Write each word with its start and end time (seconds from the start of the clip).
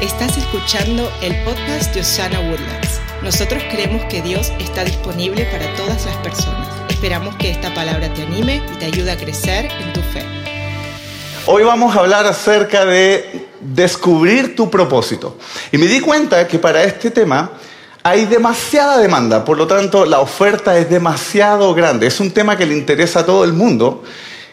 Estás 0.00 0.38
escuchando 0.38 1.10
el 1.22 1.34
podcast 1.42 1.92
de 1.92 2.02
Osana 2.02 2.38
Woodlands. 2.38 3.00
Nosotros 3.24 3.60
creemos 3.68 4.04
que 4.04 4.22
Dios 4.22 4.52
está 4.60 4.84
disponible 4.84 5.44
para 5.46 5.74
todas 5.74 6.06
las 6.06 6.16
personas. 6.18 6.68
Esperamos 6.88 7.34
que 7.34 7.50
esta 7.50 7.74
palabra 7.74 8.14
te 8.14 8.22
anime 8.22 8.62
y 8.72 8.78
te 8.78 8.84
ayude 8.84 9.10
a 9.10 9.16
crecer 9.16 9.68
en 9.80 9.92
tu 9.92 10.00
fe. 10.00 10.24
Hoy 11.46 11.64
vamos 11.64 11.96
a 11.96 11.98
hablar 11.98 12.26
acerca 12.26 12.84
de 12.84 13.48
descubrir 13.60 14.54
tu 14.54 14.70
propósito. 14.70 15.36
Y 15.72 15.78
me 15.78 15.86
di 15.86 15.98
cuenta 15.98 16.46
que 16.46 16.60
para 16.60 16.84
este 16.84 17.10
tema 17.10 17.50
hay 18.04 18.26
demasiada 18.26 18.98
demanda, 18.98 19.44
por 19.44 19.58
lo 19.58 19.66
tanto 19.66 20.06
la 20.06 20.20
oferta 20.20 20.78
es 20.78 20.88
demasiado 20.88 21.74
grande. 21.74 22.06
Es 22.06 22.20
un 22.20 22.30
tema 22.30 22.56
que 22.56 22.66
le 22.66 22.76
interesa 22.76 23.20
a 23.20 23.26
todo 23.26 23.42
el 23.42 23.52
mundo 23.52 24.04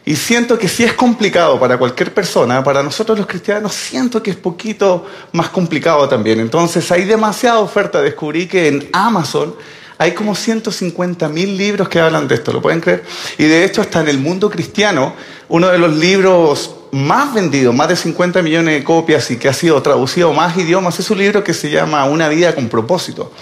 y 0.06 0.16
siento 0.16 0.60
que 0.60 0.68
si 0.68 0.84
es 0.84 0.94
complicado 0.94 1.60
para 1.60 1.78
cualquier 1.78 2.14
persona, 2.14 2.64
para 2.64 2.84
nosotros 2.84 3.18
los 3.18 3.26
cristianos 3.26 3.74
siento 3.74 4.22
que 4.22 4.30
es 4.30 4.38
poquito 4.38 5.06
más 5.32 5.50
complicado 5.50 6.08
también. 6.08 6.40
Entonces 6.40 6.92
hay 6.92 7.06
demasiada 7.06 7.60
oferta. 7.60 8.04
Descubrí 8.04 8.48
que 8.48 8.68
en 8.68 8.88
Amazon 8.94 9.56
hay 9.98 10.14
como 10.14 10.36
150 10.36 11.28
mil 11.30 11.58
libros 11.58 11.90
que 11.90 12.00
hablan 12.00 12.28
de 12.28 12.36
esto, 12.36 12.54
¿lo 12.54 12.62
pueden 12.62 12.82
creer? 12.82 13.04
Y 13.40 13.46
de 13.46 13.66
hecho 13.66 13.82
hasta 13.82 14.02
en 14.02 14.10
el 14.10 14.20
mundo 14.20 14.50
cristiano, 14.50 15.16
uno 15.50 15.70
de 15.70 15.80
los 15.80 15.96
libros 15.96 16.76
más 16.96 17.34
vendidos, 17.34 17.76
más 17.76 17.90
de 17.90 17.98
50 17.98 18.42
millones 18.42 18.74
de 18.74 18.84
copias 18.86 19.30
y 19.30 19.36
que 19.36 19.50
ha 19.50 19.54
sido 19.54 19.82
traducido 19.82 20.30
a 20.30 20.34
más 20.34 20.58
idiomas, 20.58 20.98
es 20.98 21.10
un 21.10 21.18
libro 21.18 21.44
que 21.44 21.54
se 21.54 21.70
llama 21.70 22.06
Una 22.06 22.30
vida 22.30 22.56
con 22.56 22.70
propósito. 22.70 23.34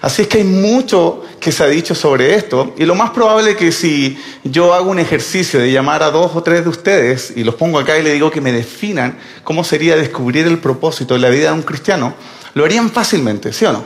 Así 0.00 0.22
es 0.22 0.28
que 0.28 0.38
hay 0.38 0.44
mucho 0.44 1.22
que 1.38 1.52
se 1.52 1.62
ha 1.62 1.66
dicho 1.66 1.94
sobre 1.94 2.34
esto 2.34 2.72
y 2.78 2.86
lo 2.86 2.94
más 2.94 3.10
probable 3.10 3.50
es 3.50 3.56
que 3.58 3.70
si 3.70 4.18
yo 4.44 4.72
hago 4.72 4.90
un 4.90 4.98
ejercicio 4.98 5.60
de 5.60 5.70
llamar 5.70 6.02
a 6.02 6.10
dos 6.10 6.30
o 6.34 6.42
tres 6.42 6.64
de 6.64 6.70
ustedes 6.70 7.34
y 7.36 7.44
los 7.44 7.54
pongo 7.56 7.78
acá 7.78 7.98
y 7.98 8.02
le 8.02 8.14
digo 8.14 8.30
que 8.30 8.40
me 8.40 8.50
definan 8.50 9.18
cómo 9.44 9.62
sería 9.62 9.94
descubrir 9.94 10.46
el 10.46 10.58
propósito 10.58 11.12
de 11.12 11.20
la 11.20 11.28
vida 11.28 11.48
de 11.48 11.56
un 11.56 11.62
cristiano, 11.62 12.14
lo 12.54 12.64
harían 12.64 12.88
fácilmente, 12.88 13.52
¿sí 13.52 13.66
o 13.66 13.72
no? 13.72 13.84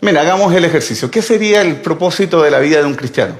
Mira, 0.00 0.20
hagamos 0.20 0.52
el 0.52 0.64
ejercicio. 0.64 1.08
¿Qué 1.08 1.22
sería 1.22 1.62
el 1.62 1.76
propósito 1.76 2.42
de 2.42 2.50
la 2.50 2.58
vida 2.58 2.80
de 2.80 2.86
un 2.86 2.94
cristiano? 2.94 3.36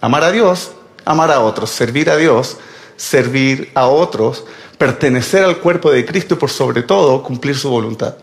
Amar 0.00 0.24
a 0.24 0.32
Dios, 0.32 0.72
amar 1.04 1.30
a 1.30 1.38
otros, 1.38 1.70
servir 1.70 2.10
a 2.10 2.16
Dios, 2.16 2.56
servir 2.96 3.70
a 3.74 3.86
otros, 3.86 4.44
pertenecer 4.78 5.44
al 5.44 5.58
cuerpo 5.58 5.90
de 5.90 6.04
Cristo 6.04 6.34
y 6.34 6.38
por 6.38 6.50
sobre 6.50 6.82
todo 6.82 7.22
cumplir 7.22 7.56
su 7.56 7.70
voluntad. 7.70 8.14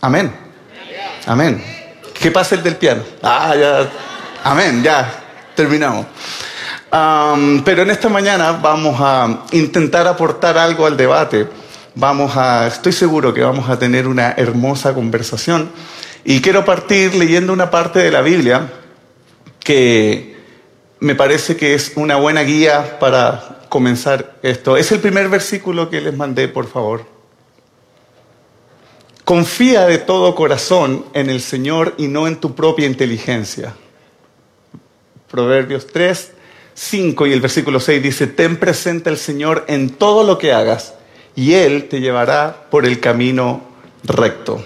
Amén. 0.00 0.32
Amén. 1.26 1.62
¿Qué 2.18 2.30
pasa 2.30 2.54
el 2.54 2.62
del 2.62 2.76
piano? 2.76 3.02
Ah, 3.22 3.54
ya. 3.58 3.90
Amén, 4.44 4.82
ya. 4.82 5.22
Terminamos. 5.54 6.06
pero 7.64 7.82
en 7.82 7.90
esta 7.90 8.08
mañana 8.08 8.52
vamos 8.52 8.96
a 9.00 9.44
intentar 9.52 10.06
aportar 10.06 10.58
algo 10.58 10.86
al 10.86 10.96
debate. 10.96 11.48
Vamos 11.94 12.36
a, 12.36 12.66
estoy 12.66 12.92
seguro 12.92 13.34
que 13.34 13.42
vamos 13.42 13.68
a 13.68 13.78
tener 13.78 14.08
una 14.08 14.32
hermosa 14.32 14.94
conversación. 14.94 15.70
Y 16.24 16.40
quiero 16.40 16.64
partir 16.64 17.14
leyendo 17.14 17.52
una 17.52 17.70
parte 17.70 17.98
de 17.98 18.10
la 18.10 18.22
Biblia 18.22 18.72
que 19.60 20.31
me 21.02 21.16
parece 21.16 21.56
que 21.56 21.74
es 21.74 21.94
una 21.96 22.14
buena 22.14 22.42
guía 22.42 23.00
para 23.00 23.58
comenzar 23.68 24.36
esto. 24.44 24.76
Es 24.76 24.92
el 24.92 25.00
primer 25.00 25.28
versículo 25.28 25.90
que 25.90 26.00
les 26.00 26.16
mandé, 26.16 26.46
por 26.46 26.68
favor. 26.68 27.04
Confía 29.24 29.84
de 29.86 29.98
todo 29.98 30.36
corazón 30.36 31.04
en 31.12 31.28
el 31.28 31.40
Señor 31.40 31.94
y 31.98 32.06
no 32.06 32.28
en 32.28 32.36
tu 32.36 32.54
propia 32.54 32.86
inteligencia. 32.86 33.74
Proverbios 35.28 35.88
3, 35.88 36.34
5 36.72 37.26
y 37.26 37.32
el 37.32 37.40
versículo 37.40 37.80
6 37.80 38.00
dice, 38.00 38.28
ten 38.28 38.56
presente 38.56 39.10
al 39.10 39.18
Señor 39.18 39.64
en 39.66 39.90
todo 39.90 40.22
lo 40.22 40.38
que 40.38 40.52
hagas 40.52 40.94
y 41.34 41.54
Él 41.54 41.88
te 41.88 42.00
llevará 42.00 42.66
por 42.70 42.86
el 42.86 43.00
camino 43.00 43.60
recto. 44.04 44.62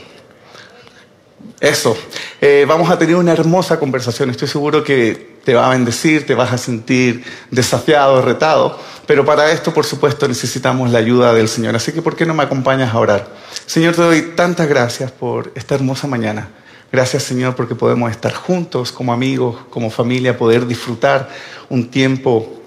Eso, 1.61 1.97
eh, 2.41 2.65
vamos 2.69 2.91
a 2.91 2.99
tener 2.99 3.17
una 3.17 3.33
hermosa 3.33 3.79
conversación, 3.79 4.31
estoy 4.31 4.49
seguro 4.49 4.85
que 4.85 5.37
te 5.45 5.55
va 5.55 5.69
a 5.69 5.71
bendecir, 5.71 6.27
te 6.27 6.35
vas 6.35 6.53
a 6.53 6.59
sentir 6.59 7.25
desafiado, 7.51 8.21
retado, 8.21 8.79
pero 9.07 9.25
para 9.25 9.51
esto, 9.53 9.73
por 9.73 9.85
supuesto, 9.85 10.27
necesitamos 10.27 10.91
la 10.91 10.99
ayuda 10.99 11.33
del 11.33 11.49
Señor. 11.49 11.77
Así 11.77 11.93
que, 11.93 12.03
¿por 12.03 12.17
qué 12.17 12.27
no 12.27 12.35
me 12.35 12.43
acompañas 12.43 12.93
a 12.93 12.99
orar? 12.99 13.29
Señor, 13.65 13.95
te 13.95 14.03
doy 14.03 14.23
tantas 14.35 14.69
gracias 14.69 15.13
por 15.13 15.53
esta 15.55 15.77
hermosa 15.77 16.09
mañana. 16.09 16.49
Gracias, 16.91 17.23
Señor, 17.23 17.55
porque 17.55 17.75
podemos 17.75 18.11
estar 18.11 18.35
juntos 18.35 18.93
como 18.93 19.13
amigos, 19.13 19.57
como 19.71 19.91
familia, 19.91 20.37
poder 20.37 20.67
disfrutar 20.67 21.29
un 21.69 21.91
tiempo 21.91 22.63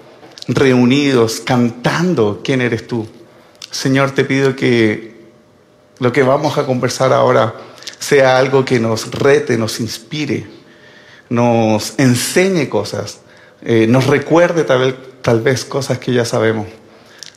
reunidos, 0.48 1.40
cantando 1.40 2.40
quién 2.42 2.60
eres 2.60 2.86
tú. 2.86 3.06
Señor, 3.70 4.12
te 4.12 4.24
pido 4.24 4.56
que 4.56 5.20
lo 5.98 6.12
que 6.12 6.22
vamos 6.22 6.58
a 6.58 6.66
conversar 6.66 7.12
ahora 7.12 7.54
sea 8.00 8.38
algo 8.38 8.64
que 8.64 8.80
nos 8.80 9.10
rete, 9.12 9.56
nos 9.58 9.78
inspire, 9.78 10.46
nos 11.28 11.94
enseñe 11.98 12.68
cosas, 12.68 13.20
eh, 13.62 13.86
nos 13.86 14.06
recuerde 14.06 14.64
tal 14.64 15.40
vez, 15.42 15.64
cosas 15.66 15.98
que 15.98 16.12
ya 16.12 16.24
sabemos. 16.24 16.66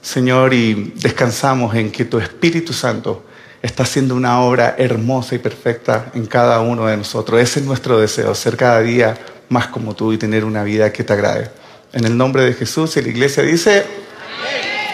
Señor, 0.01 0.53
y 0.53 0.94
descansamos 0.96 1.75
en 1.75 1.91
que 1.91 2.06
tu 2.06 2.18
Espíritu 2.18 2.74
Santo 2.74 3.25
está 3.62 3.84
haciendo 3.84 4.16
una 4.16 4.41
obra 4.41 4.75
hermosa 4.78 5.35
y 5.35 5.40
perfecta 5.40 6.12
en 6.16 6.25
cada 6.25 6.62
uno 6.62 6.88
de 6.88 6.97
nosotros. 6.97 7.40
Ese 7.40 7.59
es 7.59 7.66
nuestro 7.66 8.00
deseo, 8.00 8.34
ser 8.34 8.57
cada 8.57 8.81
día 8.81 9.18
más 9.50 9.68
como 9.68 9.95
tú 9.95 10.13
y 10.13 10.18
tener 10.18 10.45
una 10.45 10.63
vida 10.63 10.91
que 10.91 11.03
te 11.03 11.13
agrade. 11.13 11.51
En 11.91 12.06
el 12.06 12.18
nombre 12.18 12.41
de 12.44 12.53
Jesús 12.53 12.95
y 12.97 13.01
la 13.01 13.09
iglesia 13.09 13.44
dice, 13.44 13.85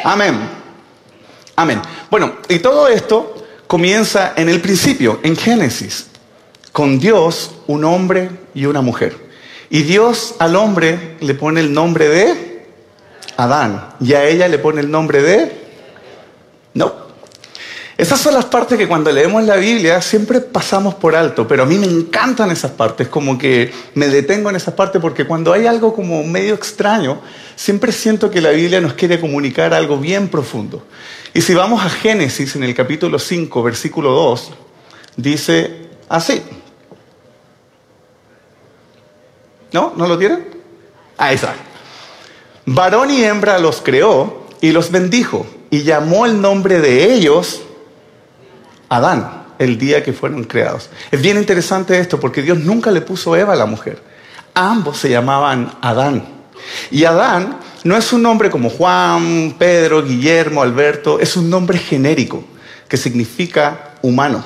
amén. 0.04 0.36
Amén. 1.56 1.82
Bueno, 2.10 2.38
y 2.48 2.60
todo 2.60 2.88
esto 2.88 3.39
comienza 3.70 4.34
en 4.36 4.50
el 4.50 4.62
principio, 4.62 5.20
en 5.22 5.36
Génesis, 5.36 6.08
con 6.72 6.98
Dios, 6.98 7.52
un 7.68 7.86
hombre 7.86 8.32
y 8.56 8.66
una 8.66 8.82
mujer. 8.82 9.16
Y 9.70 9.84
Dios 9.84 10.34
al 10.40 10.56
hombre 10.56 11.18
le 11.20 11.36
pone 11.36 11.60
el 11.60 11.72
nombre 11.72 12.10
de 12.10 12.66
Adán. 13.38 13.90
Y 14.00 14.14
a 14.14 14.26
ella 14.26 14.48
le 14.48 14.58
pone 14.58 14.82
el 14.82 14.90
nombre 14.90 15.22
de... 15.22 15.68
No. 16.74 16.92
Esas 17.96 18.20
son 18.20 18.34
las 18.34 18.46
partes 18.46 18.76
que 18.76 18.88
cuando 18.88 19.12
leemos 19.12 19.44
la 19.44 19.58
Biblia 19.58 20.02
siempre 20.02 20.42
pasamos 20.42 20.96
por 20.96 21.16
alto, 21.16 21.48
pero 21.48 21.62
a 21.62 21.66
mí 21.68 21.78
me 21.78 21.86
encantan 21.86 22.50
esas 22.50 22.72
partes, 22.72 23.08
como 23.08 23.38
que 23.38 23.72
me 23.94 24.08
detengo 24.08 24.50
en 24.50 24.56
esas 24.56 24.74
partes 24.74 25.00
porque 25.00 25.28
cuando 25.28 25.54
hay 25.54 25.68
algo 25.68 25.94
como 25.94 26.24
medio 26.24 26.56
extraño, 26.56 27.22
siempre 27.56 27.92
siento 27.92 28.32
que 28.32 28.42
la 28.42 28.50
Biblia 28.50 28.82
nos 28.82 28.94
quiere 28.94 29.20
comunicar 29.20 29.76
algo 29.76 29.98
bien 29.98 30.28
profundo. 30.28 30.82
Y 31.34 31.42
si 31.42 31.54
vamos 31.54 31.84
a 31.84 31.90
Génesis 31.90 32.56
en 32.56 32.64
el 32.64 32.74
capítulo 32.74 33.20
5, 33.20 33.64
versículo 33.64 34.12
2, 34.12 34.52
dice 35.16 35.90
así. 36.08 36.42
¿No? 39.72 39.94
¿No 39.96 40.08
lo 40.08 40.18
tienen? 40.18 40.48
Ahí 41.18 41.36
está. 41.36 41.54
Varón 42.66 43.12
y 43.12 43.24
hembra 43.24 43.60
los 43.60 43.82
creó 43.82 44.48
y 44.62 44.72
los 44.72 44.92
bendijo 44.92 45.46
y 45.70 45.84
llamó 45.84 46.26
el 46.26 46.42
nombre 46.42 46.80
de 46.80 47.14
ellos 47.14 47.62
Adán 48.90 49.40
el 49.60 49.78
día 49.78 50.04
que 50.04 50.14
fueron 50.14 50.46
creados. 50.46 50.90
Es 51.12 51.22
bien 51.22 51.38
interesante 51.38 52.00
esto 52.00 52.20
porque 52.20 52.42
Dios 52.42 52.60
nunca 52.60 52.92
le 52.92 53.02
puso 53.02 53.36
Eva 53.36 53.54
a 53.54 53.58
la 53.58 53.66
mujer. 53.66 54.02
Ambos 54.54 54.98
se 54.98 55.10
llamaban 55.10 55.74
Adán. 55.82 56.26
Y 56.90 57.04
Adán 57.04 57.60
no 57.84 57.98
es 57.98 58.12
un 58.14 58.22
nombre 58.22 58.50
como 58.50 58.70
Juan, 58.70 59.56
Pedro, 59.58 60.04
Guillermo, 60.04 60.62
Alberto, 60.62 61.20
es 61.20 61.38
un 61.38 61.50
nombre 61.50 61.78
genérico 61.78 62.44
que 62.88 62.98
significa 62.98 63.96
humano. 64.02 64.44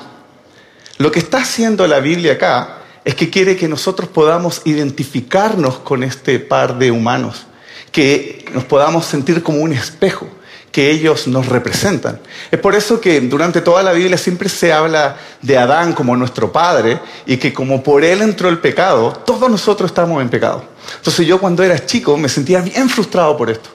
Lo 0.98 1.10
que 1.10 1.18
está 1.18 1.38
haciendo 1.38 1.86
la 1.86 2.00
Biblia 2.00 2.34
acá 2.34 2.78
es 3.04 3.14
que 3.14 3.30
quiere 3.30 3.56
que 3.56 3.68
nosotros 3.68 4.08
podamos 4.08 4.62
identificarnos 4.64 5.78
con 5.78 6.02
este 6.02 6.38
par 6.38 6.78
de 6.78 6.90
humanos 6.90 7.46
que 7.90 8.44
nos 8.52 8.64
podamos 8.64 9.06
sentir 9.06 9.42
como 9.42 9.58
un 9.60 9.72
espejo, 9.72 10.28
que 10.74 10.90
ellos 10.90 11.28
nos 11.28 11.46
representan. 11.46 12.18
Es 12.50 12.58
por 12.58 12.74
eso 12.74 13.00
que 13.00 13.20
durante 13.20 13.60
toda 13.60 13.80
la 13.80 13.92
Biblia 13.92 14.18
siempre 14.18 14.48
se 14.48 14.72
habla 14.72 15.16
de 15.40 15.56
Adán 15.56 15.92
como 15.92 16.16
nuestro 16.16 16.50
padre 16.50 16.98
y 17.26 17.36
que 17.36 17.52
como 17.52 17.80
por 17.80 18.02
él 18.02 18.22
entró 18.22 18.48
el 18.48 18.58
pecado, 18.58 19.12
todos 19.24 19.48
nosotros 19.48 19.92
estamos 19.92 20.20
en 20.20 20.28
pecado. 20.28 20.64
Entonces 20.96 21.28
yo 21.28 21.38
cuando 21.38 21.62
era 21.62 21.86
chico 21.86 22.16
me 22.16 22.28
sentía 22.28 22.60
bien 22.60 22.88
frustrado 22.88 23.36
por 23.36 23.50
esto. 23.50 23.70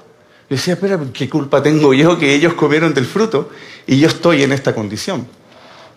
Yo 0.49 0.57
decía, 0.57 0.73
espera, 0.73 0.99
¿qué 1.13 1.29
culpa 1.29 1.63
tengo 1.63 1.93
yo 1.93 2.19
que 2.19 2.33
ellos 2.35 2.53
comieron 2.55 2.93
del 2.93 3.05
fruto 3.05 3.49
y 3.87 3.97
yo 3.97 4.09
estoy 4.09 4.43
en 4.43 4.51
esta 4.51 4.75
condición? 4.75 5.25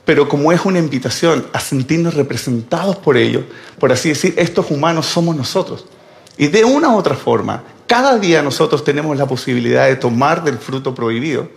Pero 0.05 0.29
como 0.29 0.53
es 0.53 0.65
una 0.65 0.79
invitación 0.79 1.49
a 1.53 1.59
sentirnos 1.59 2.15
representados 2.15 2.95
por 2.95 3.17
ellos, 3.17 3.43
por 3.81 3.91
así 3.91 4.11
decir, 4.11 4.35
estos 4.37 4.71
humanos 4.71 5.07
somos 5.07 5.35
nosotros. 5.35 5.85
Y 6.37 6.47
de 6.47 6.65
una 6.65 6.91
u 6.91 6.97
otra 6.97 7.17
forma, 7.17 7.65
cada 7.93 8.17
día 8.19 8.41
nosotros 8.41 8.85
tenemos 8.85 9.19
la 9.19 9.27
posibilidad 9.27 9.87
de 9.87 9.97
tomar 9.97 10.43
del 10.45 10.57
fruto 10.57 10.95
prohibido. 10.95 11.51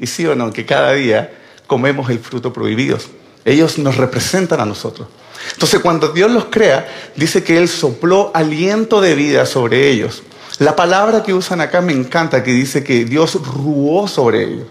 Y 0.00 0.06
sí 0.06 0.26
o 0.26 0.34
no, 0.34 0.50
que 0.50 0.64
cada 0.64 0.92
día 0.92 1.34
comemos 1.66 2.08
el 2.08 2.18
fruto 2.18 2.50
prohibido. 2.50 2.96
Ellos 3.44 3.76
nos 3.76 3.98
representan 3.98 4.60
a 4.60 4.64
nosotros. 4.64 5.06
Entonces 5.52 5.80
cuando 5.80 6.08
Dios 6.08 6.30
los 6.30 6.46
crea, 6.46 6.88
dice 7.14 7.44
que 7.44 7.58
Él 7.58 7.68
sopló 7.68 8.30
aliento 8.32 9.02
de 9.02 9.14
vida 9.14 9.44
sobre 9.44 9.90
ellos. 9.90 10.22
La 10.58 10.74
palabra 10.74 11.22
que 11.22 11.34
usan 11.34 11.60
acá 11.60 11.82
me 11.82 11.92
encanta, 11.92 12.42
que 12.42 12.52
dice 12.52 12.82
que 12.82 13.04
Dios 13.04 13.34
ruó 13.34 14.08
sobre 14.08 14.44
ellos. 14.44 14.68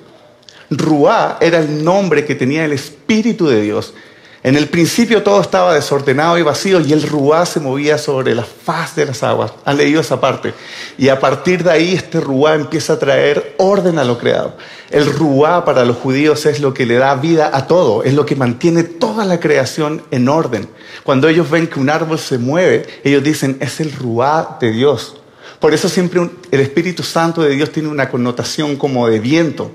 Ruá 0.71 1.37
era 1.39 1.59
el 1.59 1.83
nombre 1.83 2.25
que 2.25 2.33
tenía 2.33 2.65
el 2.65 2.73
Espíritu 2.73 3.47
de 3.47 3.61
Dios. 3.61 3.93
En 4.43 4.55
el 4.55 4.69
principio 4.69 5.21
todo 5.21 5.39
estaba 5.39 5.75
desordenado 5.75 6.35
y 6.39 6.41
vacío 6.41 6.81
y 6.81 6.91
el 6.93 7.03
ruá 7.03 7.45
se 7.45 7.59
movía 7.59 7.99
sobre 7.99 8.33
la 8.33 8.43
faz 8.43 8.95
de 8.95 9.05
las 9.05 9.21
aguas. 9.21 9.51
Han 9.65 9.77
leído 9.77 10.01
esa 10.01 10.19
parte. 10.19 10.55
Y 10.97 11.09
a 11.09 11.19
partir 11.19 11.63
de 11.63 11.69
ahí 11.69 11.93
este 11.93 12.19
ruá 12.19 12.55
empieza 12.55 12.93
a 12.93 12.99
traer 12.99 13.53
orden 13.59 13.99
a 13.99 14.03
lo 14.03 14.17
creado. 14.17 14.55
El 14.89 15.05
ruá 15.05 15.63
para 15.63 15.85
los 15.85 15.97
judíos 15.97 16.47
es 16.47 16.59
lo 16.59 16.73
que 16.73 16.87
le 16.87 16.95
da 16.95 17.13
vida 17.15 17.51
a 17.53 17.67
todo, 17.67 18.03
es 18.03 18.15
lo 18.15 18.25
que 18.25 18.35
mantiene 18.35 18.83
toda 18.83 19.25
la 19.25 19.39
creación 19.39 20.01
en 20.09 20.27
orden. 20.27 20.67
Cuando 21.03 21.29
ellos 21.29 21.47
ven 21.51 21.67
que 21.67 21.79
un 21.79 21.91
árbol 21.91 22.17
se 22.17 22.39
mueve, 22.39 22.87
ellos 23.03 23.23
dicen, 23.23 23.57
es 23.61 23.79
el 23.79 23.91
ruá 23.93 24.57
de 24.59 24.71
Dios. 24.71 25.17
Por 25.59 25.75
eso 25.75 25.87
siempre 25.87 26.27
el 26.49 26.59
Espíritu 26.59 27.03
Santo 27.03 27.43
de 27.43 27.51
Dios 27.51 27.71
tiene 27.71 27.89
una 27.89 28.09
connotación 28.09 28.75
como 28.75 29.07
de 29.07 29.19
viento. 29.19 29.71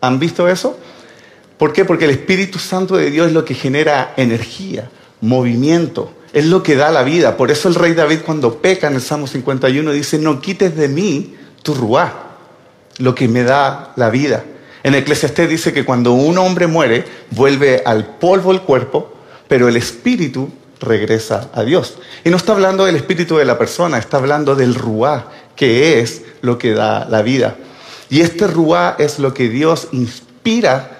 ¿Han 0.00 0.18
visto 0.18 0.48
eso? 0.48 0.78
¿Por 1.58 1.72
qué? 1.72 1.84
Porque 1.84 2.04
el 2.04 2.12
Espíritu 2.12 2.58
Santo 2.58 2.96
de 2.96 3.10
Dios 3.10 3.26
es 3.26 3.32
lo 3.32 3.44
que 3.44 3.54
genera 3.54 4.14
energía, 4.16 4.90
movimiento, 5.20 6.12
es 6.32 6.46
lo 6.46 6.62
que 6.62 6.76
da 6.76 6.90
la 6.90 7.02
vida. 7.02 7.36
Por 7.36 7.50
eso 7.50 7.68
el 7.68 7.74
rey 7.74 7.94
David 7.94 8.20
cuando 8.24 8.58
peca 8.58 8.86
en 8.86 8.94
el 8.94 9.00
Salmo 9.02 9.26
51 9.26 9.92
dice, 9.92 10.18
no 10.18 10.40
quites 10.40 10.76
de 10.76 10.88
mí 10.88 11.34
tu 11.62 11.74
ruá, 11.74 12.36
lo 12.98 13.14
que 13.14 13.26
me 13.26 13.42
da 13.42 13.92
la 13.96 14.08
vida. 14.10 14.44
En 14.84 14.94
Eclesiastés 14.94 15.48
dice 15.48 15.72
que 15.72 15.84
cuando 15.84 16.12
un 16.12 16.38
hombre 16.38 16.68
muere, 16.68 17.04
vuelve 17.32 17.82
al 17.84 18.06
polvo 18.18 18.52
el 18.52 18.62
cuerpo, 18.62 19.12
pero 19.48 19.68
el 19.68 19.76
espíritu 19.76 20.50
regresa 20.80 21.50
a 21.52 21.62
Dios. 21.64 21.98
Y 22.24 22.30
no 22.30 22.36
está 22.36 22.52
hablando 22.52 22.84
del 22.84 22.94
espíritu 22.94 23.36
de 23.36 23.44
la 23.44 23.58
persona, 23.58 23.98
está 23.98 24.18
hablando 24.18 24.54
del 24.54 24.76
ruá, 24.76 25.32
que 25.56 26.00
es 26.00 26.22
lo 26.40 26.56
que 26.56 26.74
da 26.74 27.06
la 27.08 27.22
vida. 27.22 27.56
Y 28.10 28.20
este 28.20 28.46
ruá 28.46 28.94
es 28.98 29.18
lo 29.18 29.34
que 29.34 29.48
Dios 29.48 29.88
inspira 29.90 30.97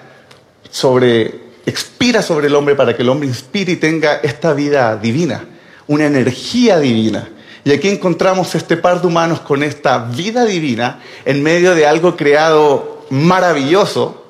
sobre, 0.71 1.39
expira 1.65 2.21
sobre 2.21 2.47
el 2.47 2.55
hombre 2.55 2.75
para 2.75 2.95
que 2.95 3.01
el 3.01 3.09
hombre 3.09 3.27
inspire 3.27 3.73
y 3.73 3.75
tenga 3.77 4.15
esta 4.17 4.53
vida 4.53 4.95
divina, 4.97 5.45
una 5.87 6.05
energía 6.05 6.79
divina. 6.79 7.29
Y 7.63 7.71
aquí 7.71 7.89
encontramos 7.89 8.55
este 8.55 8.77
par 8.77 9.01
de 9.01 9.07
humanos 9.07 9.41
con 9.41 9.63
esta 9.63 9.99
vida 9.99 10.45
divina 10.45 11.01
en 11.25 11.43
medio 11.43 11.75
de 11.75 11.85
algo 11.85 12.15
creado 12.15 13.05
maravilloso. 13.09 14.25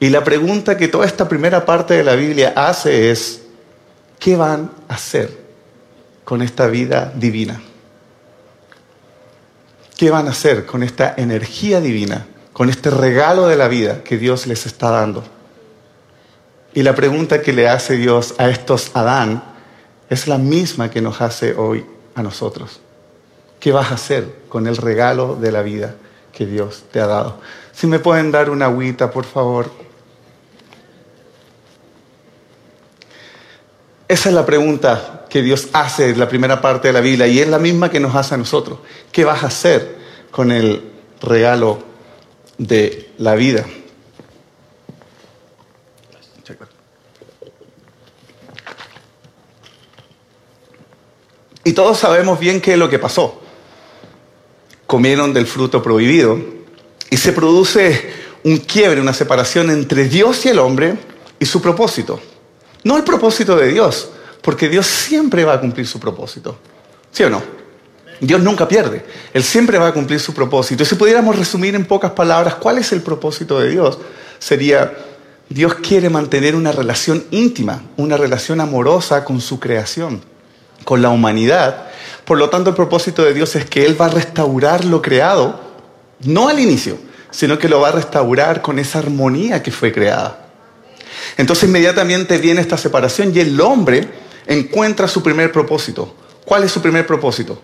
Y 0.00 0.08
la 0.08 0.24
pregunta 0.24 0.76
que 0.76 0.88
toda 0.88 1.06
esta 1.06 1.28
primera 1.28 1.64
parte 1.64 1.94
de 1.94 2.02
la 2.02 2.14
Biblia 2.14 2.54
hace 2.56 3.10
es, 3.10 3.42
¿qué 4.18 4.36
van 4.36 4.70
a 4.88 4.94
hacer 4.94 5.30
con 6.24 6.42
esta 6.42 6.66
vida 6.66 7.12
divina? 7.14 7.60
¿Qué 9.96 10.10
van 10.10 10.26
a 10.26 10.30
hacer 10.30 10.66
con 10.66 10.82
esta 10.82 11.14
energía 11.16 11.80
divina? 11.80 12.26
Con 12.52 12.68
este 12.68 12.90
regalo 12.90 13.46
de 13.46 13.56
la 13.56 13.68
vida 13.68 14.02
que 14.04 14.18
Dios 14.18 14.46
les 14.46 14.66
está 14.66 14.90
dando. 14.90 15.24
Y 16.74 16.82
la 16.82 16.94
pregunta 16.94 17.42
que 17.42 17.52
le 17.52 17.68
hace 17.68 17.96
Dios 17.96 18.34
a 18.38 18.48
estos 18.48 18.90
Adán 18.94 19.42
es 20.08 20.26
la 20.26 20.38
misma 20.38 20.90
que 20.90 21.00
nos 21.00 21.20
hace 21.20 21.54
hoy 21.54 21.84
a 22.14 22.22
nosotros. 22.22 22.80
¿Qué 23.60 23.72
vas 23.72 23.90
a 23.90 23.94
hacer 23.94 24.42
con 24.48 24.66
el 24.66 24.76
regalo 24.76 25.36
de 25.36 25.52
la 25.52 25.62
vida 25.62 25.94
que 26.32 26.46
Dios 26.46 26.84
te 26.90 27.00
ha 27.00 27.06
dado? 27.06 27.40
Si 27.72 27.86
me 27.86 27.98
pueden 27.98 28.30
dar 28.30 28.50
una 28.50 28.66
agüita, 28.66 29.10
por 29.10 29.24
favor. 29.24 29.70
Esa 34.08 34.28
es 34.28 34.34
la 34.34 34.44
pregunta 34.44 35.26
que 35.30 35.40
Dios 35.40 35.68
hace 35.72 36.10
en 36.10 36.18
la 36.18 36.28
primera 36.28 36.60
parte 36.60 36.88
de 36.88 36.92
la 36.92 37.00
Biblia 37.00 37.26
y 37.26 37.38
es 37.38 37.48
la 37.48 37.58
misma 37.58 37.90
que 37.90 38.00
nos 38.00 38.14
hace 38.14 38.34
a 38.34 38.38
nosotros. 38.38 38.78
¿Qué 39.10 39.24
vas 39.24 39.42
a 39.42 39.46
hacer 39.46 39.96
con 40.30 40.52
el 40.52 40.82
regalo 41.22 41.91
de 42.58 43.10
la 43.18 43.34
vida. 43.34 43.66
Y 51.64 51.72
todos 51.74 51.98
sabemos 51.98 52.40
bien 52.40 52.60
qué 52.60 52.72
es 52.72 52.78
lo 52.78 52.90
que 52.90 52.98
pasó. 52.98 53.40
Comieron 54.86 55.32
del 55.32 55.46
fruto 55.46 55.82
prohibido 55.82 56.38
y 57.08 57.16
se 57.16 57.32
produce 57.32 58.12
un 58.44 58.58
quiebre, 58.58 59.00
una 59.00 59.14
separación 59.14 59.70
entre 59.70 60.08
Dios 60.08 60.44
y 60.44 60.48
el 60.48 60.58
hombre 60.58 60.96
y 61.38 61.46
su 61.46 61.62
propósito. 61.62 62.20
No 62.84 62.96
el 62.96 63.04
propósito 63.04 63.56
de 63.56 63.68
Dios, 63.68 64.10
porque 64.42 64.68
Dios 64.68 64.86
siempre 64.86 65.44
va 65.44 65.54
a 65.54 65.60
cumplir 65.60 65.86
su 65.86 66.00
propósito. 66.00 66.58
¿Sí 67.12 67.22
o 67.22 67.30
no? 67.30 67.61
Dios 68.22 68.40
nunca 68.40 68.68
pierde. 68.68 69.04
Él 69.34 69.42
siempre 69.42 69.78
va 69.78 69.88
a 69.88 69.92
cumplir 69.92 70.20
su 70.20 70.32
propósito. 70.32 70.84
Si 70.84 70.94
pudiéramos 70.94 71.36
resumir 71.36 71.74
en 71.74 71.84
pocas 71.84 72.12
palabras 72.12 72.54
cuál 72.54 72.78
es 72.78 72.92
el 72.92 73.02
propósito 73.02 73.58
de 73.58 73.70
Dios, 73.70 73.98
sería, 74.38 74.92
Dios 75.48 75.74
quiere 75.74 76.08
mantener 76.08 76.54
una 76.54 76.70
relación 76.70 77.24
íntima, 77.32 77.82
una 77.96 78.16
relación 78.16 78.60
amorosa 78.60 79.24
con 79.24 79.40
su 79.40 79.58
creación, 79.58 80.22
con 80.84 81.02
la 81.02 81.08
humanidad. 81.08 81.88
Por 82.24 82.38
lo 82.38 82.48
tanto, 82.48 82.70
el 82.70 82.76
propósito 82.76 83.24
de 83.24 83.34
Dios 83.34 83.56
es 83.56 83.64
que 83.64 83.84
Él 83.84 84.00
va 84.00 84.06
a 84.06 84.10
restaurar 84.10 84.84
lo 84.84 85.02
creado, 85.02 85.60
no 86.20 86.48
al 86.48 86.60
inicio, 86.60 86.98
sino 87.32 87.58
que 87.58 87.68
lo 87.68 87.80
va 87.80 87.88
a 87.88 87.92
restaurar 87.92 88.62
con 88.62 88.78
esa 88.78 89.00
armonía 89.00 89.64
que 89.64 89.72
fue 89.72 89.90
creada. 89.90 90.46
Entonces 91.36 91.68
inmediatamente 91.68 92.38
viene 92.38 92.60
esta 92.60 92.78
separación 92.78 93.32
y 93.34 93.40
el 93.40 93.60
hombre 93.60 94.08
encuentra 94.46 95.08
su 95.08 95.24
primer 95.24 95.50
propósito. 95.50 96.14
¿Cuál 96.44 96.62
es 96.62 96.70
su 96.70 96.80
primer 96.80 97.04
propósito? 97.04 97.60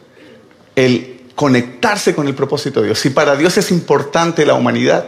El 0.79 1.23
conectarse 1.35 2.15
con 2.15 2.29
el 2.29 2.35
propósito 2.35 2.81
de 2.81 2.87
Dios. 2.87 3.01
Si 3.01 3.11
para 3.11 3.35
Dios 3.35 3.57
es 3.59 3.73
importante 3.73 4.47
la 4.47 4.55
humanidad, 4.55 5.07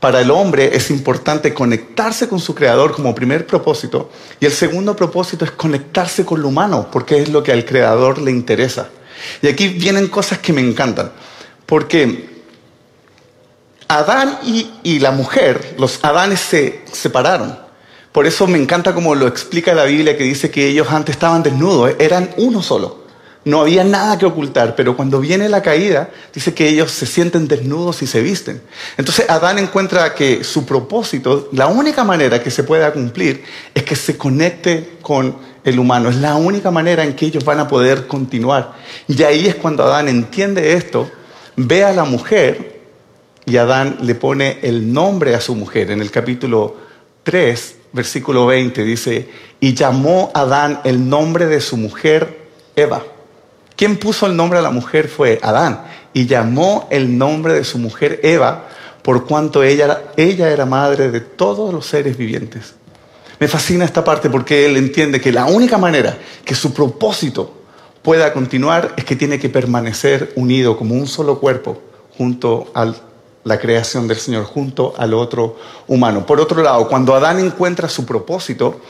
para 0.00 0.20
el 0.20 0.30
hombre 0.30 0.76
es 0.76 0.90
importante 0.90 1.54
conectarse 1.54 2.28
con 2.28 2.40
su 2.40 2.54
creador 2.54 2.92
como 2.92 3.14
primer 3.14 3.46
propósito. 3.46 4.10
Y 4.40 4.46
el 4.46 4.52
segundo 4.52 4.96
propósito 4.96 5.44
es 5.44 5.52
conectarse 5.52 6.24
con 6.24 6.42
lo 6.42 6.48
humano, 6.48 6.88
porque 6.90 7.22
es 7.22 7.28
lo 7.28 7.44
que 7.44 7.52
al 7.52 7.64
creador 7.64 8.18
le 8.18 8.32
interesa. 8.32 8.88
Y 9.40 9.46
aquí 9.46 9.68
vienen 9.68 10.08
cosas 10.08 10.38
que 10.38 10.52
me 10.52 10.60
encantan, 10.60 11.12
porque 11.64 12.38
Adán 13.86 14.38
y, 14.82 14.98
la 14.98 15.12
mujer, 15.12 15.76
los 15.78 16.04
Adanes 16.04 16.40
se 16.40 16.82
separaron. 16.90 17.56
Por 18.10 18.26
eso 18.26 18.46
me 18.48 18.58
encanta 18.58 18.94
como 18.94 19.14
lo 19.14 19.28
explica 19.28 19.74
la 19.74 19.84
Biblia, 19.84 20.16
que 20.16 20.24
dice 20.24 20.50
que 20.50 20.68
ellos 20.68 20.88
antes 20.90 21.14
estaban 21.14 21.42
desnudos, 21.42 21.92
eran 21.98 22.30
uno 22.36 22.62
solo. 22.62 23.07
No 23.48 23.62
había 23.62 23.82
nada 23.82 24.18
que 24.18 24.26
ocultar, 24.26 24.76
pero 24.76 24.94
cuando 24.94 25.20
viene 25.20 25.48
la 25.48 25.62
caída, 25.62 26.10
dice 26.34 26.52
que 26.52 26.68
ellos 26.68 26.90
se 26.92 27.06
sienten 27.06 27.48
desnudos 27.48 28.02
y 28.02 28.06
se 28.06 28.20
visten. 28.20 28.60
Entonces 28.98 29.24
Adán 29.30 29.58
encuentra 29.58 30.14
que 30.14 30.44
su 30.44 30.66
propósito, 30.66 31.48
la 31.52 31.66
única 31.66 32.04
manera 32.04 32.42
que 32.42 32.50
se 32.50 32.62
pueda 32.62 32.92
cumplir 32.92 33.42
es 33.72 33.84
que 33.84 33.96
se 33.96 34.18
conecte 34.18 34.98
con 35.00 35.34
el 35.64 35.78
humano. 35.78 36.10
Es 36.10 36.16
la 36.16 36.34
única 36.34 36.70
manera 36.70 37.02
en 37.04 37.16
que 37.16 37.24
ellos 37.24 37.42
van 37.42 37.58
a 37.58 37.66
poder 37.66 38.06
continuar. 38.06 38.74
Y 39.06 39.22
ahí 39.22 39.46
es 39.46 39.54
cuando 39.54 39.82
Adán 39.82 40.08
entiende 40.08 40.74
esto, 40.74 41.10
ve 41.56 41.84
a 41.84 41.94
la 41.94 42.04
mujer 42.04 42.82
y 43.46 43.56
Adán 43.56 43.96
le 44.02 44.14
pone 44.14 44.58
el 44.60 44.92
nombre 44.92 45.34
a 45.34 45.40
su 45.40 45.54
mujer. 45.54 45.90
En 45.90 46.02
el 46.02 46.10
capítulo 46.10 46.76
3, 47.22 47.76
versículo 47.94 48.44
20 48.44 48.84
dice, 48.84 49.30
y 49.58 49.72
llamó 49.72 50.30
Adán 50.34 50.82
el 50.84 51.08
nombre 51.08 51.46
de 51.46 51.62
su 51.62 51.78
mujer 51.78 52.46
Eva. 52.76 53.02
Quien 53.78 53.96
puso 53.96 54.26
el 54.26 54.34
nombre 54.34 54.58
a 54.58 54.62
la 54.62 54.72
mujer 54.72 55.06
fue 55.06 55.38
Adán 55.40 55.84
y 56.12 56.26
llamó 56.26 56.88
el 56.90 57.16
nombre 57.16 57.54
de 57.54 57.62
su 57.62 57.78
mujer 57.78 58.18
Eva 58.24 58.66
por 59.02 59.24
cuanto 59.24 59.62
ella, 59.62 60.02
ella 60.16 60.50
era 60.50 60.66
madre 60.66 61.12
de 61.12 61.20
todos 61.20 61.72
los 61.72 61.86
seres 61.86 62.16
vivientes. 62.16 62.74
Me 63.38 63.46
fascina 63.46 63.84
esta 63.84 64.02
parte 64.02 64.28
porque 64.30 64.66
él 64.66 64.76
entiende 64.76 65.20
que 65.20 65.30
la 65.30 65.44
única 65.44 65.78
manera 65.78 66.18
que 66.44 66.56
su 66.56 66.74
propósito 66.74 67.52
pueda 68.02 68.32
continuar 68.32 68.94
es 68.96 69.04
que 69.04 69.14
tiene 69.14 69.38
que 69.38 69.48
permanecer 69.48 70.32
unido 70.34 70.76
como 70.76 70.96
un 70.96 71.06
solo 71.06 71.38
cuerpo 71.38 71.80
junto 72.16 72.72
a 72.74 72.92
la 73.44 73.60
creación 73.60 74.08
del 74.08 74.16
Señor, 74.16 74.42
junto 74.42 74.92
al 74.98 75.14
otro 75.14 75.56
humano. 75.86 76.26
Por 76.26 76.40
otro 76.40 76.60
lado, 76.64 76.88
cuando 76.88 77.14
Adán 77.14 77.38
encuentra 77.38 77.88
su 77.88 78.04
propósito, 78.04 78.80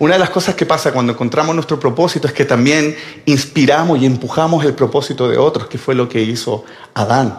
una 0.00 0.14
de 0.14 0.20
las 0.20 0.30
cosas 0.30 0.54
que 0.54 0.64
pasa 0.64 0.92
cuando 0.92 1.12
encontramos 1.12 1.54
nuestro 1.54 1.80
propósito 1.80 2.28
es 2.28 2.32
que 2.32 2.44
también 2.44 2.96
inspiramos 3.24 4.00
y 4.00 4.06
empujamos 4.06 4.64
el 4.64 4.74
propósito 4.74 5.28
de 5.28 5.38
otros, 5.38 5.66
que 5.66 5.78
fue 5.78 5.94
lo 5.94 6.08
que 6.08 6.22
hizo 6.22 6.64
Adán. 6.94 7.38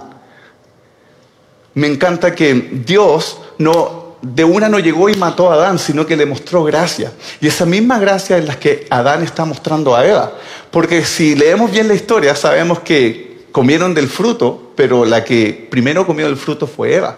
Me 1.74 1.88
encanta 1.88 2.36
que 2.36 2.54
Dios 2.86 3.39
no 3.60 4.10
de 4.22 4.44
una 4.44 4.68
no 4.68 4.80
llegó 4.80 5.08
y 5.08 5.16
mató 5.16 5.50
a 5.50 5.54
Adán, 5.54 5.80
sino 5.80 6.06
que 6.06 6.18
le 6.18 6.25
mostró 6.25 6.63
gracia. 6.66 7.13
Y 7.39 7.48
esa 7.48 7.66
misma 7.66 8.00
gracia 8.00 8.38
es 8.38 8.46
la 8.46 8.60
que 8.60 8.86
Adán 8.89 9.24
está 9.24 9.46
mostrando 9.46 9.96
a 9.96 10.06
Eva. 10.06 10.34
Porque 10.72 11.06
si 11.06 11.36
leemos 11.36 11.72
bien 11.72 11.88
la 11.88 11.94
historia, 11.94 12.36
sabemos 12.36 12.80
que 12.80 13.46
comieron 13.54 13.94
del 13.94 14.10
fruto, 14.10 14.74
pero 14.75 15.06
la 15.06 15.24
que 15.24 15.68
primero 15.72 16.06
comió 16.06 16.25
del 16.25 16.36
fruto 16.36 16.68
fue 16.68 16.96
Eva. 16.96 17.18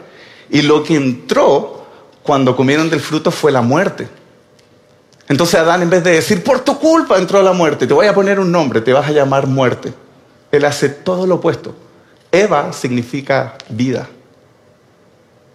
Y 0.51 0.61
lo 0.61 0.83
que 0.83 0.95
entró 0.95 1.85
cuando 2.21 2.55
comieron 2.55 2.89
del 2.89 2.99
fruto 2.99 3.31
fue 3.31 3.51
la 3.51 3.61
muerte. 3.61 4.07
Entonces 5.31 5.61
Adán, 5.61 5.81
en 5.81 5.89
vez 5.89 6.03
de 6.03 6.11
decir, 6.11 6.43
por 6.43 6.59
tu 6.59 6.77
culpa 6.77 7.17
entró 7.17 7.41
la 7.41 7.53
muerte, 7.53 7.87
te 7.87 7.93
voy 7.93 8.05
a 8.05 8.13
poner 8.13 8.37
un 8.37 8.51
nombre, 8.51 8.81
te 8.81 8.91
vas 8.91 9.07
a 9.07 9.11
llamar 9.11 9.47
muerte. 9.47 9.93
Él 10.51 10.65
hace 10.65 10.89
todo 10.89 11.25
lo 11.25 11.35
opuesto. 11.35 11.73
Eva 12.33 12.73
significa 12.73 13.55
vida. 13.69 14.09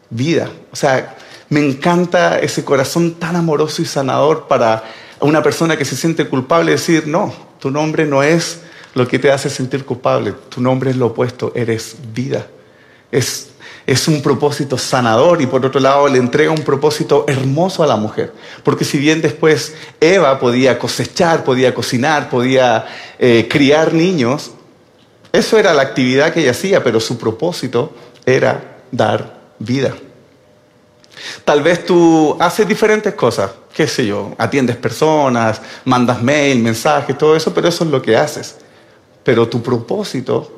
vida. 0.09 0.49
O 0.73 0.77
sea, 0.77 1.15
me 1.51 1.61
encanta 1.61 2.39
ese 2.39 2.65
corazón 2.65 3.17
tan 3.17 3.37
amoroso 3.37 3.83
y 3.83 3.85
sanador 3.85 4.49
para 4.49 4.83
una 5.21 5.43
persona 5.43 5.77
que 5.77 5.85
se 5.85 5.95
siente 5.95 6.27
culpable 6.27 6.73
decir, 6.73 7.07
no, 7.07 7.35
tu 7.61 7.71
nombre 7.71 8.07
no 8.07 8.23
es 8.23 8.61
lo 8.95 9.07
que 9.07 9.19
te 9.19 9.31
hace 9.31 9.51
sentir 9.51 9.85
culpable, 9.85 10.33
tu 10.49 10.63
nombre 10.63 10.89
es 10.89 10.97
lo 10.97 11.09
opuesto, 11.09 11.53
eres 11.55 11.97
vida. 12.15 12.47
Es, 13.13 13.51
es 13.87 14.09
un 14.09 14.21
propósito 14.21 14.77
sanador 14.77 15.41
y 15.41 15.47
por 15.47 15.65
otro 15.65 15.81
lado 15.81 16.09
le 16.09 16.19
entrega 16.19 16.51
un 16.51 16.63
propósito 16.63 17.25
hermoso 17.29 17.85
a 17.85 17.87
la 17.87 17.97
mujer. 17.97 18.33
Porque 18.65 18.85
si 18.85 18.99
bien 18.99 19.23
después 19.23 19.75
Eva 20.01 20.39
podía 20.41 20.79
cosechar, 20.79 21.45
podía 21.45 21.73
cocinar, 21.73 22.29
podía 22.29 22.87
eh, 23.19 23.47
criar 23.49 23.95
niños, 23.95 24.51
eso 25.33 25.59
era 25.59 25.73
la 25.73 25.83
actividad 25.83 26.33
que 26.33 26.41
ella 26.41 26.51
hacía, 26.51 26.83
pero 26.83 26.99
su 26.99 27.17
propósito 27.17 27.95
era 28.25 28.79
dar 28.91 29.39
vida. 29.59 29.95
Tal 31.45 31.63
vez 31.63 31.85
tú 31.87 32.37
haces 32.41 32.67
diferentes 32.67 33.15
cosas, 33.15 33.51
qué 33.73 33.87
sé 33.87 34.07
yo, 34.07 34.35
atiendes 34.37 34.77
personas, 34.77 35.61
mandas 35.85 36.23
mail, 36.23 36.61
mensajes, 36.61 37.17
todo 37.17 37.37
eso, 37.37 37.55
pero 37.55 37.69
eso 37.69 37.85
es 37.85 37.91
lo 37.91 38.03
que 38.03 38.17
haces. 38.17 38.57
Pero 39.23 39.49
tu 39.49 39.63
propósito 39.63 40.56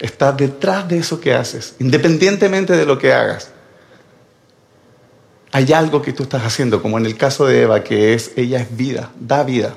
está 0.00 0.32
detrás 0.32 0.88
de 0.88 0.98
eso 0.98 1.20
que 1.20 1.34
haces, 1.34 1.74
independientemente 1.78 2.76
de 2.76 2.86
lo 2.86 2.98
que 2.98 3.12
hagas. 3.12 3.50
Hay 5.52 5.72
algo 5.72 6.00
que 6.00 6.12
tú 6.12 6.22
estás 6.22 6.42
haciendo, 6.44 6.80
como 6.80 6.98
en 6.98 7.06
el 7.06 7.16
caso 7.16 7.46
de 7.46 7.62
Eva, 7.62 7.84
que 7.84 8.14
es, 8.14 8.32
ella 8.36 8.60
es 8.60 8.76
vida, 8.76 9.10
da 9.18 9.42
vida. 9.42 9.74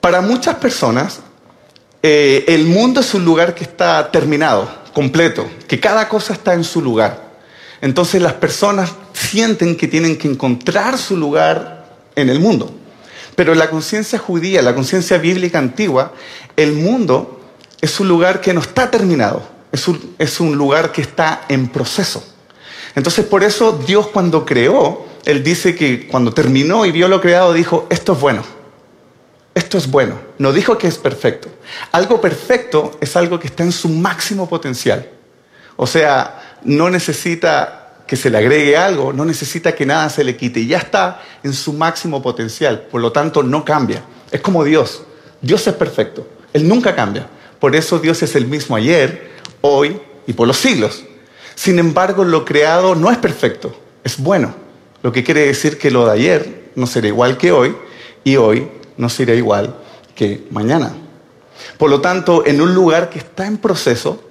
Para 0.00 0.20
muchas 0.20 0.56
personas, 0.56 1.20
eh, 2.02 2.44
el 2.48 2.66
mundo 2.66 3.00
es 3.00 3.14
un 3.14 3.24
lugar 3.24 3.54
que 3.54 3.64
está 3.64 4.10
terminado, 4.10 4.68
completo, 4.92 5.48
que 5.68 5.78
cada 5.78 6.08
cosa 6.08 6.32
está 6.32 6.54
en 6.54 6.64
su 6.64 6.80
lugar. 6.80 7.32
Entonces 7.80 8.22
las 8.22 8.34
personas 8.34 8.92
sienten 9.12 9.76
que 9.76 9.88
tienen 9.88 10.16
que 10.16 10.28
encontrar 10.28 10.98
su 10.98 11.16
lugar 11.16 11.84
en 12.14 12.28
el 12.28 12.40
mundo. 12.40 12.81
Pero 13.34 13.54
la 13.54 13.70
conciencia 13.70 14.18
judía, 14.18 14.62
la 14.62 14.74
conciencia 14.74 15.18
bíblica 15.18 15.58
antigua, 15.58 16.12
el 16.56 16.72
mundo 16.72 17.40
es 17.80 17.98
un 18.00 18.08
lugar 18.08 18.40
que 18.40 18.52
no 18.52 18.60
está 18.60 18.90
terminado, 18.90 19.42
es 19.72 19.88
un, 19.88 20.14
es 20.18 20.40
un 20.40 20.56
lugar 20.56 20.92
que 20.92 21.02
está 21.02 21.42
en 21.48 21.68
proceso. 21.68 22.22
Entonces 22.94 23.24
por 23.24 23.42
eso 23.42 23.80
Dios 23.86 24.08
cuando 24.08 24.44
creó, 24.44 25.06
Él 25.24 25.42
dice 25.42 25.74
que 25.74 26.06
cuando 26.06 26.32
terminó 26.32 26.84
y 26.84 26.92
vio 26.92 27.08
lo 27.08 27.20
creado, 27.20 27.52
dijo, 27.52 27.86
esto 27.90 28.12
es 28.12 28.20
bueno 28.20 28.42
esto 29.54 29.78
es 29.78 29.90
bueno. 29.90 30.18
No 30.38 30.52
dijo 30.52 30.78
que 30.78 30.88
es 30.88 30.98
perfecto. 30.98 31.48
Algo 31.92 32.20
perfecto 32.20 32.92
es 33.00 33.16
algo 33.16 33.38
que 33.38 33.48
está 33.48 33.62
en 33.62 33.72
su 33.72 33.88
máximo 33.88 34.48
potencial. 34.48 35.08
O 35.76 35.86
sea, 35.86 36.58
no 36.62 36.90
necesita 36.90 37.81
que 38.12 38.16
se 38.18 38.28
le 38.28 38.36
agregue 38.36 38.76
algo, 38.76 39.10
no 39.10 39.24
necesita 39.24 39.74
que 39.74 39.86
nada 39.86 40.10
se 40.10 40.22
le 40.22 40.36
quite. 40.36 40.66
Ya 40.66 40.76
está 40.76 41.22
en 41.42 41.54
su 41.54 41.72
máximo 41.72 42.20
potencial. 42.20 42.82
Por 42.90 43.00
lo 43.00 43.10
tanto, 43.10 43.42
no 43.42 43.64
cambia. 43.64 44.02
Es 44.30 44.42
como 44.42 44.64
Dios. 44.64 45.04
Dios 45.40 45.66
es 45.66 45.72
perfecto. 45.72 46.28
Él 46.52 46.68
nunca 46.68 46.94
cambia. 46.94 47.26
Por 47.58 47.74
eso 47.74 47.98
Dios 48.00 48.22
es 48.22 48.36
el 48.36 48.44
mismo 48.44 48.76
ayer, 48.76 49.30
hoy 49.62 49.98
y 50.26 50.34
por 50.34 50.46
los 50.46 50.58
siglos. 50.58 51.04
Sin 51.54 51.78
embargo, 51.78 52.22
lo 52.22 52.44
creado 52.44 52.94
no 52.94 53.10
es 53.10 53.16
perfecto, 53.16 53.74
es 54.04 54.18
bueno. 54.18 54.54
Lo 55.02 55.10
que 55.10 55.24
quiere 55.24 55.46
decir 55.46 55.78
que 55.78 55.90
lo 55.90 56.04
de 56.04 56.12
ayer 56.12 56.70
no 56.74 56.86
será 56.86 57.08
igual 57.08 57.38
que 57.38 57.50
hoy 57.50 57.74
y 58.24 58.36
hoy 58.36 58.68
no 58.98 59.08
será 59.08 59.32
igual 59.32 59.74
que 60.14 60.46
mañana. 60.50 60.92
Por 61.78 61.88
lo 61.88 62.02
tanto, 62.02 62.44
en 62.44 62.60
un 62.60 62.74
lugar 62.74 63.08
que 63.08 63.20
está 63.20 63.46
en 63.46 63.56
proceso, 63.56 64.22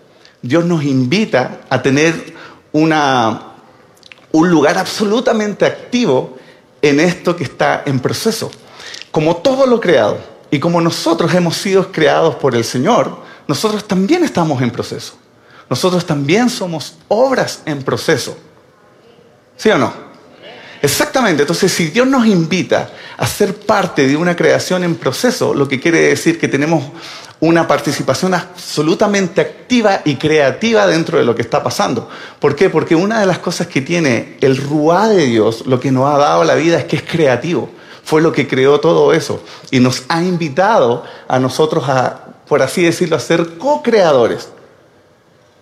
Dios 0.44 0.66
nos 0.66 0.84
invita 0.84 1.62
a 1.68 1.82
tener 1.82 2.14
una, 2.74 3.51
un 4.32 4.50
lugar 4.50 4.78
absolutamente 4.78 5.66
activo 5.66 6.38
en 6.82 7.00
esto 7.00 7.36
que 7.36 7.44
está 7.44 7.84
en 7.86 8.00
proceso. 8.00 8.52
Como 9.12 9.38
todo 9.38 9.66
lo 9.66 9.80
creado 9.80 10.18
y 10.50 10.60
como 10.60 10.82
nosotros 10.82 11.34
hemos 11.34 11.58
sido 11.58 11.92
creados 11.92 12.36
por 12.36 12.56
el 12.56 12.64
Señor, 12.64 13.18
nosotros 13.48 13.88
también 13.88 14.24
estamos 14.24 14.62
en 14.62 14.72
proceso. 14.72 15.14
Nosotros 15.70 16.06
también 16.06 16.50
somos 16.50 16.96
obras 17.08 17.62
en 17.66 17.84
proceso. 17.84 18.38
¿Sí 19.58 19.70
o 19.70 19.78
no? 19.78 20.12
Exactamente, 20.82 21.44
entonces 21.44 21.72
si 21.72 21.88
Dios 21.88 22.08
nos 22.08 22.26
invita 22.26 22.90
a 23.16 23.28
ser 23.28 23.56
parte 23.56 24.08
de 24.08 24.18
una 24.18 24.36
creación 24.36 24.84
en 24.84 24.96
proceso, 24.96 25.54
lo 25.54 25.68
que 25.68 25.80
quiere 25.80 26.08
decir 26.08 26.40
que 26.40 26.48
tenemos 26.48 26.84
una 27.42 27.68
participación 27.68 28.36
absolutamente 28.36 29.42
activa 29.42 30.02
y 30.06 30.16
creativa 30.16 30.86
dentro 30.86 31.18
de 31.18 31.26
lo 31.26 31.36
que 31.36 31.42
está 31.42 31.64
pasando. 31.64 32.08
¿Por 32.40 32.56
qué? 32.56 32.70
Porque 32.70 32.96
una 32.96 33.20
de 33.20 33.26
las 33.26 33.40
cosas 33.40 33.66
que 33.66 33.82
tiene 33.82 34.38
el 34.42 34.58
ruá 34.58 35.10
de 35.10 35.26
Dios, 35.26 35.66
lo 35.66 35.80
que 35.80 35.92
nos 35.92 36.14
ha 36.14 36.20
dado 36.20 36.44
la 36.44 36.54
vida, 36.54 36.78
es 36.78 36.86
que 36.86 36.98
es 36.98 37.02
creativo. 37.02 37.70
Fue 38.04 38.22
lo 38.22 38.32
que 38.32 38.48
creó 38.48 38.80
todo 38.80 39.12
eso 39.12 39.44
y 39.72 39.80
nos 39.80 40.04
ha 40.08 40.22
invitado 40.24 41.04
a 41.28 41.40
nosotros 41.40 41.90
a, 41.90 42.26
por 42.48 42.62
así 42.62 42.84
decirlo, 42.84 43.16
a 43.16 43.20
ser 43.20 43.58
co-creadores. 43.58 44.50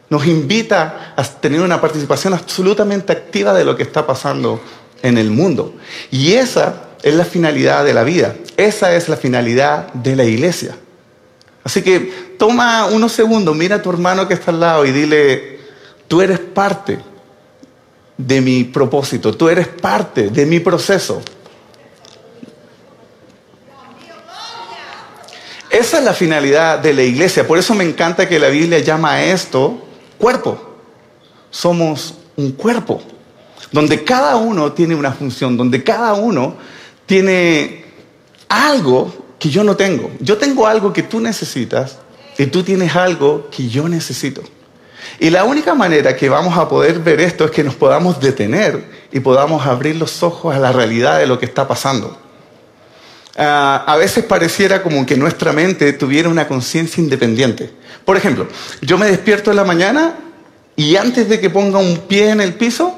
Nos 0.10 0.28
invita 0.28 1.14
a 1.16 1.24
tener 1.24 1.62
una 1.62 1.80
participación 1.80 2.34
absolutamente 2.34 3.14
activa 3.14 3.54
de 3.54 3.64
lo 3.64 3.78
que 3.78 3.84
está 3.84 4.06
pasando 4.06 4.60
en 5.02 5.18
el 5.18 5.32
mundo. 5.32 5.76
Y 6.12 6.34
esa 6.34 6.90
es 7.04 7.16
la 7.16 7.24
finalidad 7.24 7.86
de 7.86 7.94
la 7.94 8.04
vida. 8.04 8.36
Esa 8.58 8.94
es 8.96 9.08
la 9.08 9.16
finalidad 9.16 9.94
de 9.94 10.18
la 10.18 10.26
iglesia. 10.26 10.76
Así 11.64 11.82
que 11.82 12.36
toma 12.38 12.86
unos 12.88 13.12
segundos, 13.12 13.56
mira 13.56 13.78
a 13.78 13.82
tu 13.82 13.90
hermano 13.90 14.28
que 14.28 14.34
está 14.34 14.52
al 14.52 14.60
lado 14.60 14.86
y 14.86 14.92
dile, 14.92 15.60
tú 16.08 16.22
eres 16.22 16.40
parte 16.40 17.00
de 18.18 18.42
mi 18.42 18.64
propósito, 18.64 19.36
tú 19.36 19.50
eres 19.50 19.68
parte 19.68 20.30
de 20.30 20.46
mi 20.46 20.60
proceso. 20.60 21.22
Esa 25.70 26.00
es 26.00 26.04
la 26.04 26.14
finalidad 26.14 26.80
de 26.80 26.94
la 26.94 27.04
iglesia. 27.04 27.48
Por 27.48 27.60
eso 27.60 27.76
me 27.76 27.84
encanta 27.84 28.28
que 28.28 28.40
la 28.40 28.50
Biblia 28.50 28.80
llama 28.80 29.14
a 29.14 29.24
esto 29.24 29.86
cuerpo. 30.18 30.78
Somos 31.52 32.16
un 32.36 32.52
cuerpo 32.54 33.02
donde 33.72 34.04
cada 34.04 34.36
uno 34.36 34.74
tiene 34.74 34.96
una 34.96 35.12
función, 35.12 35.56
donde 35.56 35.84
cada 35.84 36.14
uno 36.16 36.56
tiene 37.06 37.86
algo 38.48 39.14
que 39.40 39.50
yo 39.50 39.64
no 39.64 39.76
tengo. 39.76 40.12
Yo 40.20 40.38
tengo 40.38 40.68
algo 40.68 40.94
que 40.94 41.04
tú 41.04 41.20
necesitas 41.20 41.98
y 42.38 42.46
tú 42.48 42.64
tienes 42.64 42.96
algo 42.96 43.50
que 43.50 43.68
yo 43.70 43.88
necesito. 43.88 44.44
Y 45.20 45.30
la 45.30 45.44
única 45.46 45.74
manera 45.74 46.16
que 46.16 46.30
vamos 46.30 46.58
a 46.58 46.68
poder 46.70 47.00
ver 47.00 47.20
esto 47.22 47.46
es 47.46 47.52
que 47.52 47.64
nos 47.64 47.76
podamos 47.76 48.20
detener 48.20 48.84
y 49.12 49.20
podamos 49.20 49.66
abrir 49.66 49.96
los 49.96 50.22
ojos 50.24 50.56
a 50.56 50.60
la 50.60 50.72
realidad 50.72 51.20
de 51.20 51.28
lo 51.28 51.40
que 51.40 51.46
está 51.46 51.68
pasando. 51.68 52.18
Ah, 53.38 53.86
a 53.88 53.96
veces 53.96 54.26
pareciera 54.26 54.84
como 54.84 55.06
que 55.06 55.16
nuestra 55.16 55.54
mente 55.54 55.94
tuviera 55.94 56.30
una 56.30 56.48
conciencia 56.48 57.02
independiente. 57.02 57.70
Por 58.04 58.18
ejemplo, 58.18 58.48
yo 58.82 58.98
me 58.98 59.08
despierto 59.08 59.50
en 59.50 59.58
la 59.58 59.64
mañana 59.64 60.16
y 60.76 60.96
antes 60.98 61.30
de 61.30 61.40
que 61.40 61.50
ponga 61.50 61.80
un 61.80 62.00
pie 62.00 62.30
en 62.32 62.42
el 62.42 62.54
piso, 62.54 62.98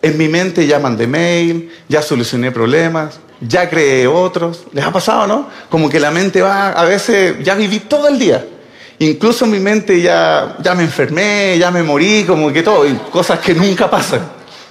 en 0.00 0.18
mi 0.18 0.28
mente 0.28 0.66
ya 0.66 0.78
mandé 0.78 1.06
mail, 1.06 1.70
ya 1.88 2.02
solucioné 2.02 2.50
problemas, 2.50 3.20
ya 3.40 3.68
creé 3.68 4.06
otros. 4.06 4.64
¿Les 4.72 4.84
ha 4.84 4.92
pasado, 4.92 5.26
no? 5.26 5.48
Como 5.68 5.88
que 5.88 6.00
la 6.00 6.10
mente 6.10 6.42
va, 6.42 6.70
a 6.70 6.84
veces 6.84 7.36
ya 7.42 7.54
viví 7.54 7.80
todo 7.80 8.08
el 8.08 8.18
día. 8.18 8.44
Incluso 8.98 9.46
mi 9.46 9.58
mente 9.58 10.00
ya, 10.00 10.56
ya 10.62 10.74
me 10.74 10.84
enfermé, 10.84 11.58
ya 11.58 11.70
me 11.70 11.82
morí, 11.82 12.24
como 12.24 12.52
que 12.52 12.62
todo, 12.62 12.86
y 12.86 12.94
cosas 13.10 13.40
que 13.40 13.54
nunca 13.54 13.90
pasan. 13.90 14.20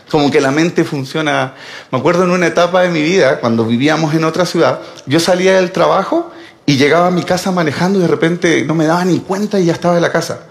Como 0.10 0.32
que 0.32 0.40
la 0.40 0.52
mente 0.52 0.84
funciona. 0.84 1.54
Me 1.92 1.98
acuerdo 1.98 2.24
en 2.24 2.32
una 2.32 2.48
etapa 2.48 2.82
de 2.82 2.90
mi 2.90 3.02
vida, 3.02 3.40
cuando 3.40 3.66
vivíamos 3.66 4.14
en 4.14 4.24
otra 4.24 4.46
ciudad, 4.46 4.80
yo 5.06 5.20
salía 5.20 5.56
del 5.56 5.72
trabajo 5.72 6.32
y 6.66 6.78
llegaba 6.78 7.08
a 7.08 7.12
mi 7.12 7.24
casa 7.24 7.52
manejando 7.52 8.00
y 8.00 8.04
de 8.04 8.08
repente 8.08 8.64
no 8.64 8.76
me 8.76 8.86
daba 8.86 9.04
ni 9.06 9.20
cuenta 9.20 9.60
y 9.60 9.66
ya 9.66 9.74
estaba 9.74 9.96
en 9.96 10.02
la 10.02 10.12
casa. 10.12 10.42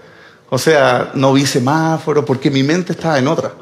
O 0.49 0.59
sea, 0.59 1.11
no 1.15 1.33
vi 1.33 1.45
semáforo 1.45 2.23
porque 2.25 2.51
mi 2.51 2.61
mente 2.61 2.93
estaba 2.93 3.17
en 3.17 3.27
otra. 3.27 3.53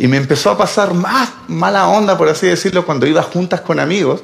Y 0.00 0.08
me 0.08 0.16
empezó 0.16 0.48
a 0.48 0.56
pasar 0.56 0.94
más 0.94 1.28
mala 1.46 1.86
onda, 1.88 2.16
por 2.16 2.26
así 2.26 2.46
decirlo, 2.46 2.86
cuando 2.86 3.06
iba 3.06 3.22
juntas 3.22 3.60
con 3.60 3.78
amigos. 3.78 4.22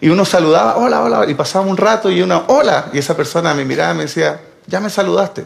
Y 0.00 0.08
uno 0.08 0.24
saludaba, 0.24 0.78
hola, 0.78 1.02
hola, 1.02 1.26
y 1.28 1.34
pasaba 1.34 1.66
un 1.66 1.76
rato 1.76 2.10
y 2.10 2.22
uno, 2.22 2.44
hola. 2.46 2.88
Y 2.94 2.98
esa 2.98 3.14
persona 3.14 3.52
me 3.52 3.66
miraba 3.66 3.92
y 3.92 3.96
me 3.98 4.02
decía, 4.04 4.40
ya 4.66 4.80
me 4.80 4.88
saludaste. 4.88 5.44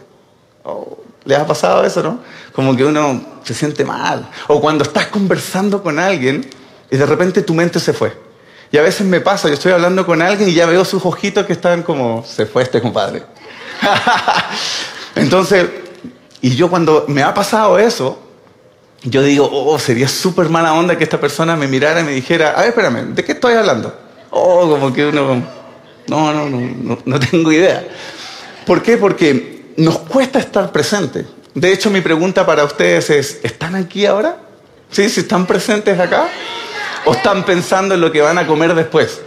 Oh, 0.63 0.99
¿Les 1.25 1.37
ha 1.37 1.45
pasado 1.45 1.85
eso, 1.85 2.05
no? 2.05 2.21
Como 2.53 2.77
que 2.77 2.85
uno 2.85 3.21
se 3.43 3.53
siente 3.53 3.85
mal. 3.85 4.31
O 4.47 4.61
cuando 4.61 4.85
estás 4.85 5.09
conversando 5.09 5.83
con 5.83 5.99
alguien 5.99 6.49
y 6.89 6.97
de 6.97 7.05
repente 7.05 7.43
tu 7.43 7.53
mente 7.53 7.81
se 7.81 7.93
fue. 7.93 8.17
Y 8.71 8.79
a 8.79 8.83
veces 8.83 9.05
me 9.05 9.21
pasa, 9.21 9.49
yo 9.49 9.55
estoy 9.55 9.73
hablando 9.73 10.07
con 10.07 10.23
alguien 10.23 10.51
y 10.51 10.55
ya 10.55 10.67
veo 10.67 10.85
sus 10.85 11.05
ojitos 11.05 11.47
que 11.47 11.53
están 11.53 11.83
como, 11.83 12.25
se 12.25 12.47
fue 12.47 12.63
este 12.63 12.81
compadre. 12.81 13.25
Entonces, 15.17 15.67
y 16.41 16.55
yo 16.55 16.71
cuando 16.71 17.07
me 17.09 17.25
ha 17.25 17.35
pasado 17.35 17.77
eso, 17.77 18.21
yo 19.05 19.23
digo, 19.23 19.49
oh, 19.53 19.79
sería 19.79 20.09
súper 20.09 20.49
mala 20.49 20.73
onda 20.73 20.97
que 20.97 21.05
esta 21.05 21.21
persona 21.21 21.57
me 21.57 21.69
mirara 21.69 22.01
y 22.01 22.05
me 22.05 22.13
dijera, 22.13 22.53
a 22.53 22.61
ver, 22.61 22.71
espérame, 22.71 23.15
¿de 23.15 23.23
qué 23.23 23.33
estoy 23.33 23.55
hablando? 23.55 23.95
Oh, 24.31 24.67
como 24.69 24.93
que 24.93 25.05
uno, 25.05 25.43
no, 26.07 26.33
no, 26.33 26.49
no, 26.49 26.99
no, 27.05 27.21
tengo 27.21 27.53
idea. 27.53 27.87
¿Por 28.65 28.83
qué? 28.83 28.97
Porque 28.97 29.73
nos 29.77 29.99
cuesta 29.99 30.39
estar 30.39 30.73
presente. 30.73 31.27
De 31.55 31.71
hecho, 31.71 31.91
mi 31.91 32.01
pregunta 32.01 32.47
para 32.47 32.65
ustedes 32.65 33.11
es, 33.11 33.41
¿están 33.43 33.75
aquí 33.75 34.07
ahora? 34.07 34.39
¿Sí? 34.91 35.09
¿Si 35.11 35.21
están 35.21 35.47
presentes 35.47 36.01
acá? 36.01 36.29
¿O 37.05 37.13
están 37.13 37.45
pensando 37.45 37.95
en 37.95 38.01
lo 38.01 38.11
que 38.11 38.23
van 38.23 38.39
a 38.39 38.47
comer 38.47 38.75
después? 38.75 39.21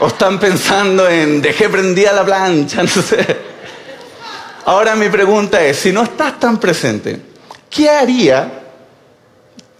¿O 0.00 0.08
están 0.08 0.38
pensando 0.38 1.08
en, 1.08 1.40
dejé 1.40 1.70
prendida 1.70 2.12
la 2.12 2.24
plancha? 2.24 2.82
No 2.94 3.02
sé. 3.02 3.48
Ahora 4.66 4.94
mi 4.94 5.08
pregunta 5.08 5.64
es, 5.64 5.78
si 5.78 5.92
no 5.92 6.02
estás 6.02 6.38
tan 6.38 6.60
presente, 6.60 7.18
¿qué 7.70 7.88
haría 7.88 8.57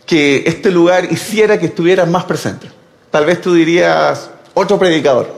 que 0.09 0.43
este 0.47 0.71
lugar 0.71 1.13
hiciera 1.13 1.61
que 1.61 1.67
estuvieras 1.67 2.09
más 2.09 2.25
presente? 2.25 2.67
Tal 3.11 3.27
vez 3.27 3.43
tú 3.43 3.53
dirías, 3.53 4.31
otro 4.55 4.79
predicador. 4.79 5.31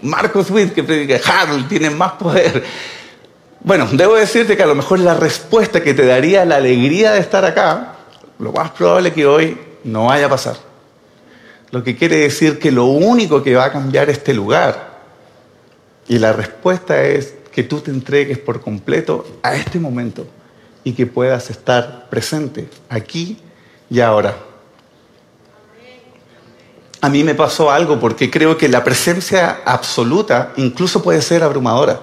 Marcos 0.00 0.50
Witt 0.50 0.72
que 0.72 0.82
predica, 0.82 1.20
Harold 1.24 1.68
tiene 1.68 1.90
más 1.90 2.12
poder. 2.12 2.64
Bueno, 3.60 3.86
debo 3.92 4.14
decirte 4.14 4.56
que 4.56 4.62
a 4.62 4.66
lo 4.66 4.74
mejor 4.74 4.98
la 4.98 5.12
respuesta 5.12 5.82
que 5.82 5.92
te 5.92 6.06
daría 6.06 6.46
la 6.46 6.56
alegría 6.56 7.12
de 7.12 7.20
estar 7.20 7.44
acá, 7.44 7.96
lo 8.38 8.50
más 8.50 8.70
probable 8.70 9.12
que 9.12 9.26
hoy 9.26 9.58
no 9.84 10.06
vaya 10.06 10.24
a 10.26 10.30
pasar. 10.30 10.56
Lo 11.70 11.84
que 11.84 11.94
quiere 11.94 12.16
decir 12.16 12.58
que 12.58 12.72
lo 12.72 12.86
único 12.86 13.42
que 13.42 13.54
va 13.54 13.66
a 13.66 13.72
cambiar 13.72 14.08
este 14.08 14.32
lugar, 14.32 15.00
y 16.08 16.18
la 16.18 16.32
respuesta 16.32 17.02
es 17.02 17.34
que 17.52 17.62
tú 17.62 17.80
te 17.80 17.90
entregues 17.90 18.38
por 18.38 18.62
completo 18.62 19.26
a 19.42 19.54
este 19.54 19.78
momento 19.78 20.26
y 20.82 20.94
que 20.94 21.04
puedas 21.04 21.50
estar 21.50 22.08
presente 22.08 22.68
aquí 22.88 23.36
y 23.92 24.00
ahora. 24.00 24.34
A 27.02 27.08
mí 27.10 27.22
me 27.24 27.34
pasó 27.34 27.70
algo 27.70 28.00
porque 28.00 28.30
creo 28.30 28.56
que 28.56 28.68
la 28.68 28.82
presencia 28.82 29.60
absoluta 29.66 30.54
incluso 30.56 31.02
puede 31.02 31.20
ser 31.20 31.42
abrumadora. 31.42 32.00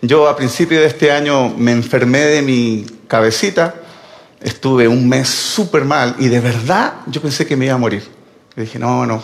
Yo 0.00 0.28
a 0.28 0.36
principio 0.36 0.78
de 0.78 0.86
este 0.86 1.10
año 1.10 1.48
me 1.48 1.72
enfermé 1.72 2.20
de 2.20 2.42
mi 2.42 2.86
cabecita, 3.08 3.74
estuve 4.40 4.86
un 4.86 5.08
mes 5.08 5.28
súper 5.28 5.84
mal 5.84 6.14
y 6.18 6.28
de 6.28 6.38
verdad 6.38 6.94
yo 7.06 7.20
pensé 7.20 7.44
que 7.44 7.56
me 7.56 7.64
iba 7.64 7.74
a 7.74 7.78
morir. 7.78 8.06
Dije, 8.54 8.78
no, 8.78 9.04
no, 9.04 9.20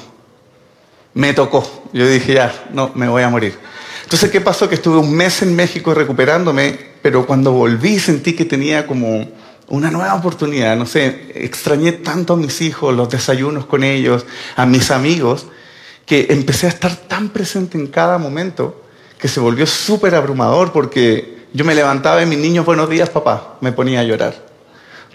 me 1.15 1.35
tocó. 1.35 1.85
Yo 1.93 2.09
dije, 2.09 2.35
ya, 2.35 2.67
no, 2.73 2.91
me 2.97 3.09
voy 3.09 3.23
a 3.23 3.29
morir. 3.29 3.57
Entonces, 4.03 4.31
¿qué 4.31 4.41
pasó? 4.41 4.69
Que 4.69 4.77
estuve 4.77 4.97
un 4.97 5.15
mes 5.15 5.43
en 5.43 5.55
México 5.55 5.95
recuperándome, 5.95 6.79
pero 7.01 7.27
cuando 7.27 7.53
volví 7.53 8.01
sentí 8.01 8.33
que 8.33 8.45
tenía 8.45 8.87
como 8.87 9.29
una 9.69 9.91
nueva 9.91 10.15
oportunidad. 10.15 10.77
No 10.77 10.87
sé, 10.87 11.33
extrañé 11.35 11.93
tanto 11.93 12.35
a 12.35 12.37
mis 12.37 12.61
hijos, 12.61 12.95
los 12.95 13.09
desayunos 13.09 13.67
con 13.67 13.85
ellos, 13.85 14.27
a 14.57 14.67
mis 14.67 14.91
amigos, 14.91 15.47
que 16.07 16.27
empecé 16.31 16.67
a 16.67 16.71
estar 16.71 16.95
tan 16.95 17.29
presente 17.31 17.79
en 17.79 17.87
cada 17.87 18.19
momento 18.19 18.83
que 19.19 19.29
se 19.29 19.41
volvió 19.41 19.67
súper 19.67 20.15
abrumador 20.15 20.73
porque 20.73 21.47
yo 21.53 21.65
me 21.65 21.75
levantaba 21.75 22.23
y 22.23 22.27
mis 22.27 22.39
niños, 22.39 22.65
buenos 22.65 22.89
días, 22.89 23.11
papá, 23.11 23.57
me 23.61 23.73
ponía 23.73 24.01
a 24.01 24.05
llorar 24.05 24.49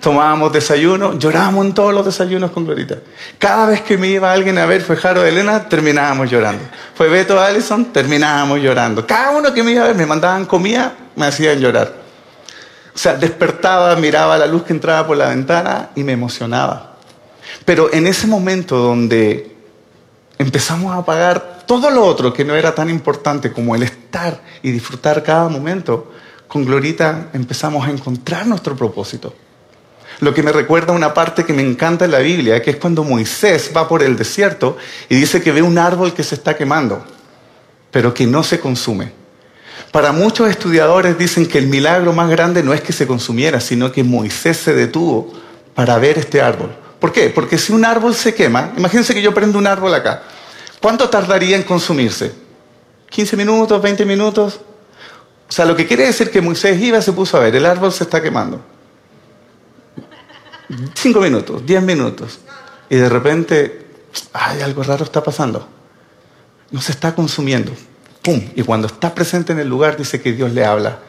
tomábamos 0.03 0.51
desayuno, 0.51 1.17
llorábamos 1.17 1.65
en 1.65 1.73
todos 1.73 1.93
los 1.93 2.05
desayunos 2.05 2.51
con 2.51 2.65
Glorita. 2.65 2.97
Cada 3.39 3.67
vez 3.67 3.81
que 3.81 3.97
me 3.97 4.09
iba 4.09 4.33
alguien 4.33 4.57
a 4.57 4.65
ver, 4.65 4.81
fue 4.81 4.97
Jaro 4.97 5.25
Elena, 5.25 5.69
terminábamos 5.69 6.29
llorando. 6.29 6.61
Fue 6.93 7.07
Beto 7.07 7.39
Allison, 7.39 7.85
terminábamos 7.85 8.59
llorando. 8.59 9.07
Cada 9.07 9.31
uno 9.31 9.53
que 9.53 9.63
me 9.63 9.71
iba 9.71 9.85
a 9.85 9.87
ver, 9.87 9.95
me 9.95 10.05
mandaban 10.05 10.45
comida, 10.45 10.93
me 11.15 11.25
hacían 11.25 11.57
llorar. 11.61 12.02
O 12.93 12.97
sea, 12.97 13.15
despertaba, 13.15 13.95
miraba 13.95 14.37
la 14.37 14.45
luz 14.45 14.63
que 14.63 14.73
entraba 14.73 15.07
por 15.07 15.17
la 15.17 15.29
ventana 15.29 15.89
y 15.95 16.03
me 16.03 16.11
emocionaba. 16.11 16.97
Pero 17.65 17.91
en 17.93 18.07
ese 18.07 18.27
momento 18.27 18.77
donde 18.77 19.55
empezamos 20.37 20.93
a 20.93 20.97
apagar 20.97 21.63
todo 21.65 21.89
lo 21.89 22.05
otro 22.05 22.33
que 22.33 22.45
no 22.45 22.55
era 22.55 22.75
tan 22.75 22.89
importante 22.89 23.51
como 23.51 23.75
el 23.75 23.83
estar 23.83 24.41
y 24.61 24.71
disfrutar 24.71 25.23
cada 25.23 25.49
momento, 25.49 26.11
con 26.47 26.65
Glorita 26.65 27.29
empezamos 27.33 27.87
a 27.87 27.91
encontrar 27.91 28.45
nuestro 28.45 28.75
propósito. 28.75 29.33
Lo 30.19 30.33
que 30.33 30.43
me 30.43 30.51
recuerda 30.51 30.93
una 30.93 31.13
parte 31.13 31.45
que 31.45 31.53
me 31.53 31.63
encanta 31.63 32.05
en 32.05 32.11
la 32.11 32.19
Biblia, 32.19 32.61
que 32.61 32.71
es 32.71 32.75
cuando 32.77 33.03
Moisés 33.03 33.71
va 33.75 33.87
por 33.87 34.03
el 34.03 34.15
desierto 34.15 34.77
y 35.09 35.15
dice 35.15 35.41
que 35.41 35.51
ve 35.51 35.61
un 35.61 35.77
árbol 35.77 36.13
que 36.13 36.23
se 36.23 36.35
está 36.35 36.55
quemando, 36.55 37.03
pero 37.91 38.13
que 38.13 38.27
no 38.27 38.43
se 38.43 38.59
consume. 38.59 39.22
Para 39.93 40.11
muchos 40.11 40.49
estudiadores 40.49 41.17
dicen 41.17 41.45
que 41.45 41.57
el 41.57 41.67
milagro 41.67 42.11
más 42.11 42.29
grande 42.29 42.63
no 42.63 42.73
es 42.73 42.81
que 42.81 42.91
se 42.91 43.07
consumiera, 43.07 43.61
sino 43.61 43.93
que 43.93 44.03
Moisés 44.03 44.57
se 44.57 44.73
detuvo 44.73 45.31
para 45.73 45.97
ver 45.99 46.17
este 46.17 46.41
árbol. 46.41 46.75
¿Por 46.99 47.13
qué? 47.13 47.29
Porque 47.29 47.57
si 47.57 47.71
un 47.71 47.85
árbol 47.85 48.13
se 48.13 48.33
quema, 48.33 48.73
imagínense 48.75 49.13
que 49.13 49.21
yo 49.21 49.33
prendo 49.33 49.57
un 49.57 49.67
árbol 49.67 49.93
acá, 49.93 50.23
¿cuánto 50.81 51.09
tardaría 51.09 51.55
en 51.55 51.63
consumirse? 51.63 52.33
¿15 53.09 53.37
minutos? 53.37 53.81
¿20 53.81 54.05
minutos? 54.05 54.59
O 55.47 55.51
sea, 55.51 55.63
lo 55.63 55.77
que 55.77 55.87
quiere 55.87 56.07
decir 56.07 56.29
que 56.29 56.41
Moisés 56.41 56.81
iba, 56.81 57.01
se 57.01 57.13
puso 57.13 57.37
a 57.37 57.39
ver, 57.39 57.55
el 57.55 57.65
árbol 57.65 57.93
se 57.93 58.03
está 58.03 58.21
quemando 58.21 58.73
cinco 60.95 61.19
minutos, 61.19 61.65
diez 61.65 61.81
minutos, 61.81 62.39
y 62.89 62.95
de 62.95 63.09
repente, 63.09 63.85
ay, 64.33 64.61
algo 64.61 64.83
raro 64.83 65.03
está 65.03 65.23
pasando. 65.23 65.67
No 66.71 66.81
se 66.81 66.91
está 66.91 67.13
consumiendo. 67.13 67.71
Y 68.25 68.63
cuando 68.63 68.87
está 68.87 69.13
presente 69.13 69.51
en 69.51 69.59
el 69.59 69.67
lugar, 69.67 69.97
dice 69.97 70.21
que 70.21 70.31
Dios 70.31 70.51
le 70.53 70.63
habla 70.63 70.99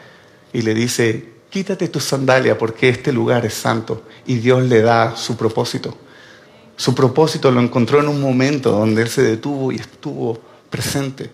y 0.51 0.61
le 0.61 0.73
dice, 0.73 1.33
quítate 1.49 1.87
tu 1.87 1.99
sandalia 1.99 2.57
porque 2.57 2.89
este 2.89 3.13
lugar 3.13 3.45
es 3.45 3.53
santo. 3.53 4.03
Y 4.25 4.35
Dios 4.35 4.63
le 4.63 4.81
da 4.81 5.15
su 5.15 5.37
propósito. 5.37 5.97
Su 6.75 6.93
propósito 6.93 7.51
lo 7.51 7.61
encontró 7.61 8.01
en 8.01 8.09
un 8.09 8.19
momento 8.19 8.71
donde 8.71 9.03
Él 9.03 9.09
se 9.09 9.21
detuvo 9.21 9.71
y 9.71 9.77
estuvo 9.77 10.39
presente. 10.69 11.31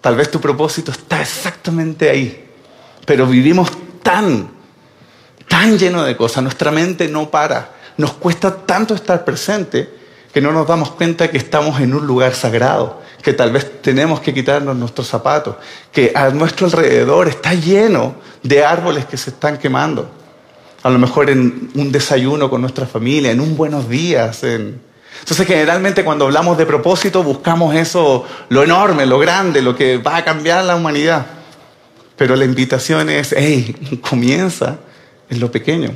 Tal 0.00 0.14
vez 0.14 0.30
tu 0.30 0.40
propósito 0.40 0.92
está 0.92 1.20
exactamente 1.20 2.08
ahí, 2.08 2.48
pero 3.04 3.26
vivimos 3.26 3.70
tan 4.02 4.60
tan 5.50 5.76
lleno 5.76 6.04
de 6.04 6.16
cosas, 6.16 6.44
nuestra 6.44 6.70
mente 6.70 7.08
no 7.08 7.28
para, 7.28 7.72
nos 7.96 8.12
cuesta 8.12 8.56
tanto 8.56 8.94
estar 8.94 9.24
presente 9.24 9.92
que 10.32 10.40
no 10.40 10.52
nos 10.52 10.66
damos 10.66 10.92
cuenta 10.92 11.28
que 11.30 11.38
estamos 11.38 11.80
en 11.80 11.94
un 11.94 12.06
lugar 12.06 12.34
sagrado, 12.34 13.00
que 13.22 13.32
tal 13.32 13.52
vez 13.52 13.82
tenemos 13.82 14.20
que 14.20 14.32
quitarnos 14.32 14.76
nuestros 14.76 15.08
zapatos, 15.08 15.56
que 15.92 16.12
a 16.14 16.30
nuestro 16.30 16.66
alrededor 16.66 17.28
está 17.28 17.54
lleno 17.54 18.14
de 18.42 18.64
árboles 18.64 19.06
que 19.06 19.16
se 19.16 19.30
están 19.30 19.58
quemando. 19.58 20.10
A 20.82 20.90
lo 20.90 20.98
mejor 20.98 21.28
en 21.28 21.70
un 21.74 21.92
desayuno 21.92 22.48
con 22.48 22.60
nuestra 22.60 22.86
familia, 22.86 23.30
en 23.30 23.40
un 23.40 23.56
buenos 23.56 23.88
días. 23.88 24.42
Entonces 24.44 25.46
generalmente 25.46 26.04
cuando 26.04 26.24
hablamos 26.26 26.56
de 26.56 26.64
propósito 26.64 27.22
buscamos 27.22 27.74
eso, 27.74 28.24
lo 28.48 28.62
enorme, 28.62 29.04
lo 29.06 29.18
grande, 29.18 29.60
lo 29.60 29.76
que 29.76 29.98
va 29.98 30.16
a 30.16 30.24
cambiar 30.24 30.64
la 30.64 30.76
humanidad. 30.76 31.26
Pero 32.16 32.36
la 32.36 32.44
invitación 32.44 33.10
es, 33.10 33.34
hey, 33.36 34.00
comienza 34.08 34.78
en 35.28 35.40
lo 35.40 35.50
pequeño. 35.50 35.90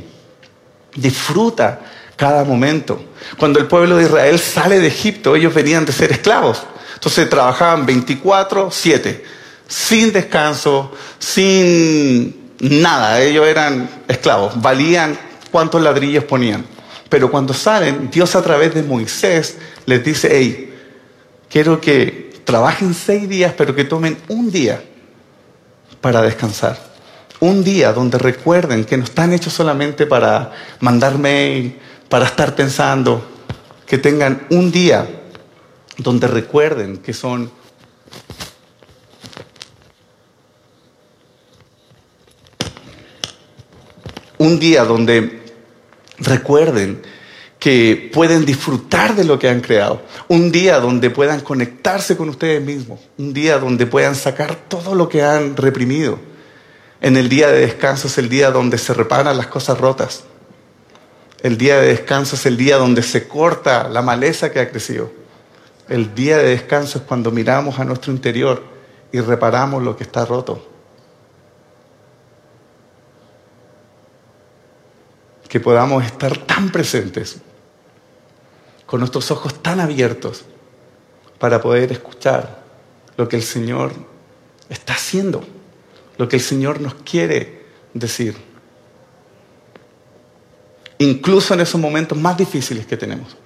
Disfruta 0.94 1.81
cada 2.16 2.44
momento. 2.44 3.03
Cuando 3.38 3.59
el 3.59 3.66
pueblo 3.66 3.96
de 3.96 4.05
Israel 4.05 4.38
sale 4.38 4.81
de 4.81 4.88
Egipto, 4.88 5.37
ellos 5.37 5.55
venían 5.55 5.85
de 5.85 5.92
ser 5.92 6.12
esclavos. 6.12 6.62
Entonces 6.94 7.29
trabajaban 7.29 7.87
24, 7.87 8.70
7, 8.70 9.24
sin 9.68 10.12
descanso, 10.12 10.92
sin 11.18 12.53
nada. 12.61 13.20
Ellos 13.20 13.46
eran 13.46 13.88
esclavos, 14.09 14.61
valían 14.61 15.18
cuántos 15.50 15.83
ladrillos 15.83 16.24
ponían. 16.24 16.64
Pero 17.09 17.31
cuando 17.31 17.53
salen, 17.53 18.11
Dios 18.11 18.35
a 18.35 18.42
través 18.42 18.74
de 18.74 18.83
Moisés 18.83 19.57
les 19.87 20.05
dice, 20.05 20.29
hey, 20.33 20.74
quiero 21.48 21.81
que 21.81 22.40
trabajen 22.44 22.94
seis 22.94 23.29
días, 23.29 23.55
pero 23.57 23.74
que 23.74 23.85
tomen 23.85 24.16
un 24.29 24.50
día 24.50 24.83
para 26.00 26.22
descansar 26.22 26.94
un 27.44 27.62
día 27.62 27.92
donde 27.92 28.18
recuerden 28.18 28.85
que 28.85 28.96
no 28.96 29.05
están 29.05 29.33
hechos 29.33 29.53
solamente 29.53 30.07
para 30.07 30.53
mandar 30.81 31.18
mail, 31.18 31.79
para 32.09 32.27
estar 32.27 32.55
pensando, 32.55 33.25
que 33.87 33.99
tengan 33.99 34.47
un 34.51 34.71
día 34.71 35.07
donde 35.99 36.27
recuerden 36.27 36.99
que 36.99 37.12
son 37.12 37.51
un 44.38 44.59
día 44.59 44.85
donde 44.85 45.43
recuerden 46.19 47.03
que 47.59 48.11
pueden 48.12 48.45
disfrutar 48.45 49.14
de 49.14 49.25
lo 49.25 49.38
que 49.38 49.49
han 49.49 49.61
creado, 49.61 50.03
un 50.29 50.51
día 50.53 50.81
donde 50.81 51.11
puedan 51.11 51.40
conectarse 51.40 52.17
con 52.17 52.29
ustedes 52.29 52.61
mismos, 52.62 53.01
un 53.17 53.33
día 53.33 53.59
donde 53.59 53.87
puedan 53.87 54.14
sacar 54.14 54.55
todo 54.69 54.95
lo 54.95 55.09
que 55.09 55.23
han 55.23 55.57
reprimido 55.57 56.19
en 57.05 57.19
el 57.19 57.29
día 57.29 57.49
de 57.49 57.61
descanso 57.61 58.09
es 58.09 58.17
el 58.17 58.31
día 58.31 58.51
donde 58.51 58.79
se 58.79 58.95
reparan 58.95 59.37
las 59.37 59.49
cosas 59.49 59.79
rotas. 59.79 60.25
El 61.45 61.59
día 61.59 61.81
de 61.81 61.89
descanso 61.89 62.35
es 62.35 62.47
el 62.47 62.57
día 62.57 62.79
donde 62.79 63.05
se 63.05 63.29
corta 63.29 63.89
la 63.89 64.03
maleza 64.03 64.51
que 64.51 64.59
ha 64.59 64.69
crecido. 64.69 65.13
El 65.89 66.17
día 66.17 66.39
de 66.39 66.49
descanso 66.49 66.99
es 66.99 67.05
cuando 67.05 67.31
miramos 67.31 67.79
a 67.79 67.85
nuestro 67.85 68.11
interior 68.11 68.65
y 69.13 69.21
reparamos 69.21 69.85
lo 69.85 69.95
que 69.97 70.03
está 70.03 70.25
roto. 70.25 70.67
Que 75.49 75.61
podamos 75.61 76.05
estar 76.05 76.37
tan 76.39 76.73
presentes, 76.73 77.37
con 78.87 78.99
nuestros 79.01 79.31
ojos 79.31 79.63
tan 79.63 79.79
abiertos, 79.79 80.45
para 81.39 81.61
poder 81.61 81.93
escuchar 81.93 82.65
lo 83.17 83.29
que 83.29 83.37
el 83.37 83.43
Señor 83.43 83.93
está 84.69 84.95
haciendo 84.95 85.45
lo 86.17 86.29
que 86.29 86.37
el 86.37 86.43
Señor 86.43 86.81
nos 86.81 86.95
quiere 86.95 87.65
decir. 87.93 88.37
Incluso 90.99 91.55
en 91.55 91.61
esos 91.61 91.81
momentos 91.81 92.17
más 92.17 92.37
difíciles 92.37 92.87
que 92.87 92.97
tenemos. 92.97 93.37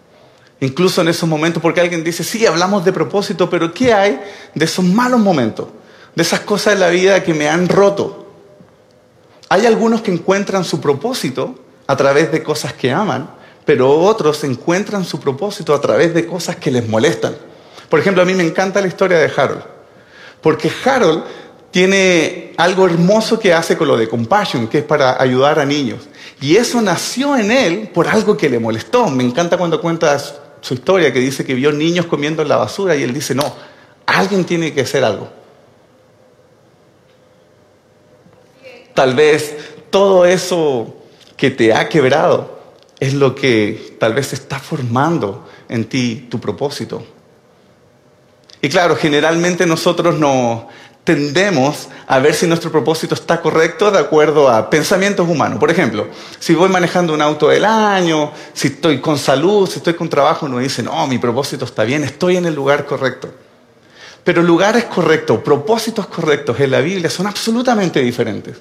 Incluso 0.61 1.03
en 1.03 1.09
esos 1.09 1.29
momentos, 1.29 1.63
porque 1.63 1.81
alguien 1.81 2.03
dice, 2.03 2.25
sí, 2.25 2.45
hablamos 2.45 2.85
de 2.85 2.93
propósito, 2.93 3.49
pero 3.49 3.73
¿qué 3.73 3.93
hay 3.93 4.21
de 4.55 4.65
esos 4.65 4.85
malos 4.85 5.21
momentos? 5.21 5.69
De 6.15 6.23
esas 6.23 6.41
cosas 6.41 6.75
de 6.75 6.81
la 6.81 6.89
vida 6.89 7.23
que 7.23 7.33
me 7.33 7.49
han 7.49 7.69
roto. 7.69 8.27
Hay 9.49 9.67
algunos 9.67 10.03
que 10.03 10.11
encuentran 10.11 10.65
su 10.65 10.81
propósito 10.81 11.55
a 11.87 11.97
través 11.97 12.33
de 12.33 12.43
cosas 12.43 12.73
que 12.73 12.93
aman, 12.93 13.31
pero 13.65 13.91
otros 13.91 14.43
encuentran 14.45 15.05
su 15.05 15.21
propósito 15.21 15.75
a 15.75 15.81
través 15.81 16.13
de 16.13 16.27
cosas 16.27 16.57
que 16.57 16.71
les 16.71 16.89
molestan. 16.89 17.37
Por 17.89 18.01
ejemplo, 18.01 18.23
a 18.23 18.27
mí 18.27 18.35
me 18.35 18.45
encanta 18.45 18.81
la 18.81 18.89
historia 18.89 19.19
de 19.19 19.31
Harold, 19.35 19.63
porque 20.43 20.71
Harold 20.85 21.23
tiene 21.79 22.55
algo 22.57 22.87
hermoso 22.87 23.39
que 23.39 23.55
hace 23.55 23.77
con 23.77 23.87
lo 23.87 23.97
de 23.97 24.09
compassion, 24.09 24.67
que 24.67 24.79
es 24.79 24.85
para 24.85 25.23
ayudar 25.23 25.61
a 25.61 25.65
niños. 25.65 26.09
Y 26.41 26.57
eso 26.57 26.83
nació 26.83 27.37
en 27.37 27.53
él 27.53 27.91
por 27.95 28.09
algo 28.09 28.37
que 28.37 28.51
le 28.51 28.59
molestó. 28.59 29.07
Me 29.07 29.23
encanta 29.23 29.57
cuando 29.57 29.81
cuentas 29.81 30.41
su 30.61 30.75
historia, 30.75 31.13
que 31.13 31.21
dice 31.21 31.45
que 31.45 31.55
vio 31.55 31.71
niños 31.71 32.07
comiendo 32.07 32.43
en 32.43 32.49
la 32.49 32.57
basura 32.57 32.97
y 32.97 33.05
él 33.05 33.15
dice, 33.15 33.33
no, 33.33 33.55
alguien 34.07 34.45
tiene 34.45 34.75
que 34.75 34.81
hacer 34.81 35.05
algo. 35.05 35.29
Tal 38.93 39.15
vez 39.15 39.57
todo 39.89 40.27
eso 40.27 40.97
que 41.37 41.53
te 41.53 41.73
ha 41.73 41.89
quebrado 41.89 42.59
es 42.99 43.15
lo 43.15 43.37
que 43.37 43.95
tal 44.01 44.15
vez 44.15 44.33
está 44.33 44.59
formando 44.59 45.49
en 45.69 45.85
ti 45.85 46.27
tu 46.29 46.41
propósito. 46.41 47.07
Y 48.61 48.69
claro, 48.69 48.97
generalmente 48.97 49.65
nosotros 49.65 50.19
no 50.19 50.67
tendemos 51.09 51.89
a 52.07 52.19
ver 52.19 52.35
si 52.35 52.47
nuestro 52.47 52.71
propósito 52.71 53.15
está 53.15 53.41
correcto 53.41 53.91
de 53.91 53.99
acuerdo 53.99 54.47
a 54.47 54.69
pensamientos 54.69 55.27
humanos. 55.27 55.59
Por 55.59 55.71
ejemplo, 55.71 56.07
si 56.39 56.55
voy 56.55 56.69
manejando 56.69 57.15
un 57.15 57.23
auto 57.23 57.49
del 57.49 57.65
año, 57.65 58.31
si 58.53 58.69
estoy 58.69 59.01
con 59.01 59.17
salud, 59.17 59.67
si 59.67 59.79
estoy 59.79 59.95
con 59.95 60.11
trabajo, 60.11 60.45
uno 60.45 60.59
dice, 60.59 60.83
no, 60.83 61.07
mi 61.07 61.17
propósito 61.17 61.65
está 61.65 61.85
bien, 61.85 62.05
estoy 62.05 62.37
en 62.37 62.45
el 62.45 62.55
lugar 62.55 62.85
correcto. 62.85 63.31
Pero 64.23 64.43
lugares 64.43 64.85
correctos, 64.85 65.39
propósitos 65.39 66.09
correctos 66.09 66.61
en 66.61 66.73
la 66.73 66.81
Biblia 66.81 67.09
son 67.09 67.27
absolutamente 67.27 68.01
diferentes. 68.01 68.59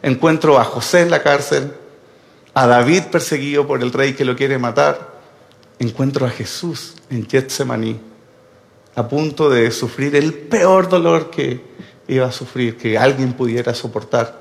Encuentro 0.00 0.56
a 0.56 0.62
José 0.62 1.00
en 1.00 1.10
la 1.10 1.20
cárcel, 1.20 1.72
a 2.54 2.68
David 2.68 3.06
perseguido 3.10 3.66
por 3.66 3.82
el 3.82 3.92
rey 3.92 4.12
que 4.12 4.24
lo 4.24 4.36
quiere 4.36 4.56
matar. 4.56 5.18
Encuentro 5.80 6.26
a 6.26 6.30
Jesús 6.30 6.94
en 7.10 7.28
Getsemaní, 7.28 7.98
a 8.94 9.08
punto 9.08 9.50
de 9.50 9.72
sufrir 9.72 10.14
el 10.14 10.32
peor 10.32 10.88
dolor 10.88 11.30
que 11.30 11.66
iba 12.08 12.26
a 12.26 12.32
sufrir, 12.32 12.76
que 12.76 12.98
alguien 12.98 13.34
pudiera 13.34 13.74
soportar. 13.74 14.40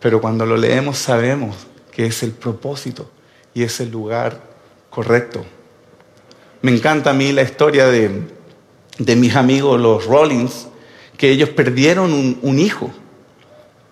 Pero 0.00 0.20
cuando 0.20 0.44
lo 0.44 0.56
leemos 0.56 0.98
sabemos 0.98 1.54
que 1.92 2.06
es 2.06 2.22
el 2.22 2.32
propósito 2.32 3.08
y 3.54 3.62
es 3.62 3.78
el 3.80 3.90
lugar 3.90 4.40
correcto. 4.90 5.44
Me 6.62 6.74
encanta 6.74 7.10
a 7.10 7.12
mí 7.12 7.32
la 7.32 7.42
historia 7.42 7.86
de, 7.86 8.22
de 8.98 9.16
mis 9.16 9.36
amigos 9.36 9.80
los 9.80 10.06
Rollins, 10.06 10.68
que 11.16 11.30
ellos 11.30 11.50
perdieron 11.50 12.12
un, 12.12 12.38
un 12.42 12.58
hijo, 12.58 12.90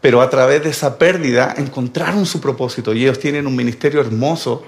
pero 0.00 0.22
a 0.22 0.31
través 0.31 0.64
de 0.64 0.70
esa 0.70 0.98
pérdida 0.98 1.55
encontraron 1.59 2.24
su 2.26 2.40
propósito 2.40 2.94
y 2.94 3.03
ellos 3.03 3.18
tienen 3.18 3.46
un 3.46 3.55
ministerio 3.55 4.00
hermoso 4.00 4.64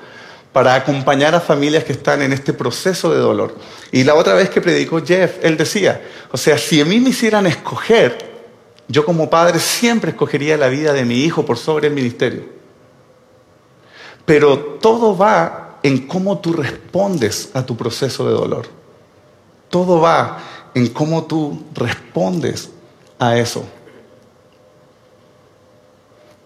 para 0.52 0.74
acompañar 0.74 1.34
a 1.34 1.40
familias 1.40 1.84
que 1.84 1.92
están 1.92 2.20
en 2.22 2.32
este 2.32 2.52
proceso 2.52 3.12
de 3.12 3.18
dolor. 3.18 3.56
Y 3.90 4.04
la 4.04 4.14
otra 4.14 4.34
vez 4.34 4.50
que 4.50 4.60
predicó 4.60 5.02
Jeff, 5.04 5.36
él 5.42 5.56
decía, 5.56 6.02
o 6.30 6.36
sea, 6.36 6.58
si 6.58 6.80
a 6.80 6.84
mí 6.84 7.00
me 7.00 7.10
hicieran 7.10 7.46
escoger, 7.46 8.32
yo 8.88 9.06
como 9.06 9.30
padre 9.30 9.58
siempre 9.58 10.10
escogería 10.10 10.56
la 10.58 10.68
vida 10.68 10.92
de 10.92 11.04
mi 11.04 11.24
hijo 11.24 11.46
por 11.46 11.56
sobre 11.56 11.88
el 11.88 11.94
ministerio. 11.94 12.44
Pero 14.26 14.58
todo 14.80 15.16
va 15.16 15.78
en 15.82 16.06
cómo 16.06 16.38
tú 16.38 16.52
respondes 16.52 17.50
a 17.54 17.64
tu 17.64 17.76
proceso 17.76 18.26
de 18.28 18.34
dolor. 18.34 18.66
Todo 19.70 20.00
va 20.00 20.38
en 20.74 20.88
cómo 20.88 21.24
tú 21.24 21.64
respondes 21.74 22.70
a 23.18 23.38
eso. 23.38 23.64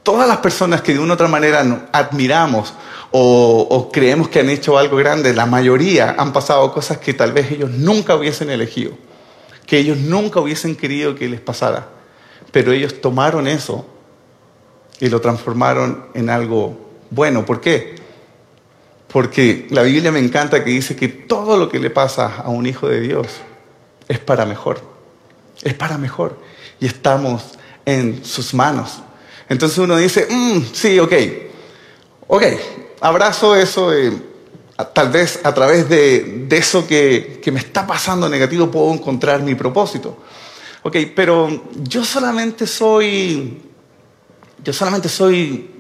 Todas 0.07 0.29
las 0.29 0.37
personas 0.37 0.83
que 0.83 0.93
de 0.93 1.01
una 1.01 1.15
u 1.15 1.15
otra 1.15 1.27
manera 1.27 1.89
admiramos 1.91 2.73
o, 3.11 3.91
creemos 3.93 4.29
que 4.29 4.39
han 4.39 4.49
hecho 4.49 4.79
algo 4.79 4.97
grande, 4.99 5.35
la 5.35 5.47
mayoría 5.47 6.15
han 6.17 6.33
pasado 6.33 6.73
cosas 6.73 6.99
que 6.99 7.13
tal 7.13 7.33
vez 7.33 7.51
ellos 7.51 7.71
nunca 7.71 8.15
hubiesen 8.15 8.49
elegido, 8.51 8.93
que 9.67 9.79
ellos 9.79 9.99
nunca 9.99 10.39
hubiesen 10.39 10.77
querido 10.77 11.17
que 11.17 11.29
les 11.29 11.41
pasara, 11.41 11.89
pero 12.53 12.71
ellos 12.71 13.01
tomaron 13.01 13.49
eso 13.49 13.85
y 15.01 15.09
lo 15.09 15.21
transformaron 15.21 16.07
en 16.15 16.31
algo 16.31 16.79
bueno. 17.11 17.45
¿Por 17.45 17.61
qué? 17.61 17.97
Porque 19.09 19.67
la 19.71 19.83
Biblia 19.83 20.13
me 20.13 20.21
encanta 20.21 20.63
que 20.63 20.71
dice 20.71 20.95
que 20.95 21.09
todo 21.09 21.57
lo 21.57 21.69
que 21.69 21.81
le 21.81 21.91
pasa 21.91 22.43
a 22.45 22.49
un 22.49 22.65
hijo 22.67 22.87
de 22.87 23.01
Dios 23.01 23.27
es 24.07 24.21
para 24.21 24.47
mejor, 24.47 24.81
es 25.65 25.75
para 25.75 25.99
mejor, 25.99 26.39
y 26.79 26.87
estamos 26.87 27.59
en 27.85 28.25
sus 28.25 28.55
manos. 28.55 29.03
Entonces 29.49 29.79
uno 29.79 29.97
dice, 29.97 30.27
mm, 30.29 30.63
sí, 30.73 30.99
ok, 30.99 31.13
ok, 32.27 32.43
abrazo 33.01 33.55
eso, 33.55 33.93
tal 34.93 35.11
vez 35.11 35.41
a 35.45 35.55
través 35.55 35.89
de, 35.89 36.47
eso 36.51 36.87
que, 36.87 37.41
me 37.53 37.61
está 37.61 37.87
pasando 37.87 38.29
negativo 38.29 38.71
puedo 38.71 38.93
encontrar 38.93 39.43
mi 39.43 39.55
propósito. 39.55 40.19
Ok, 40.83 40.97
pero 41.15 41.65
yo 41.83 42.05
solamente 42.05 42.67
soy, 42.67 43.63
yo 44.63 44.73
solamente 44.73 45.09
soy 45.09 45.71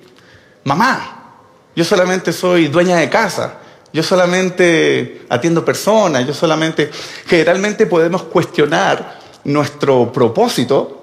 mamá, 0.65 1.35
yo 1.75 1.85
solamente 1.85 2.33
soy 2.33 2.69
dueña 2.69 2.97
de 2.97 3.11
casa, 3.11 3.59
yo 3.93 4.03
solamente 4.03 5.27
atiendo 5.29 5.65
personas, 5.65 6.27
yo 6.27 6.35
solamente, 6.35 6.91
generalmente 7.27 7.87
podemos 7.87 8.25
cuestionar 8.25 9.21
nuestro 9.45 10.13
propósito 10.13 10.96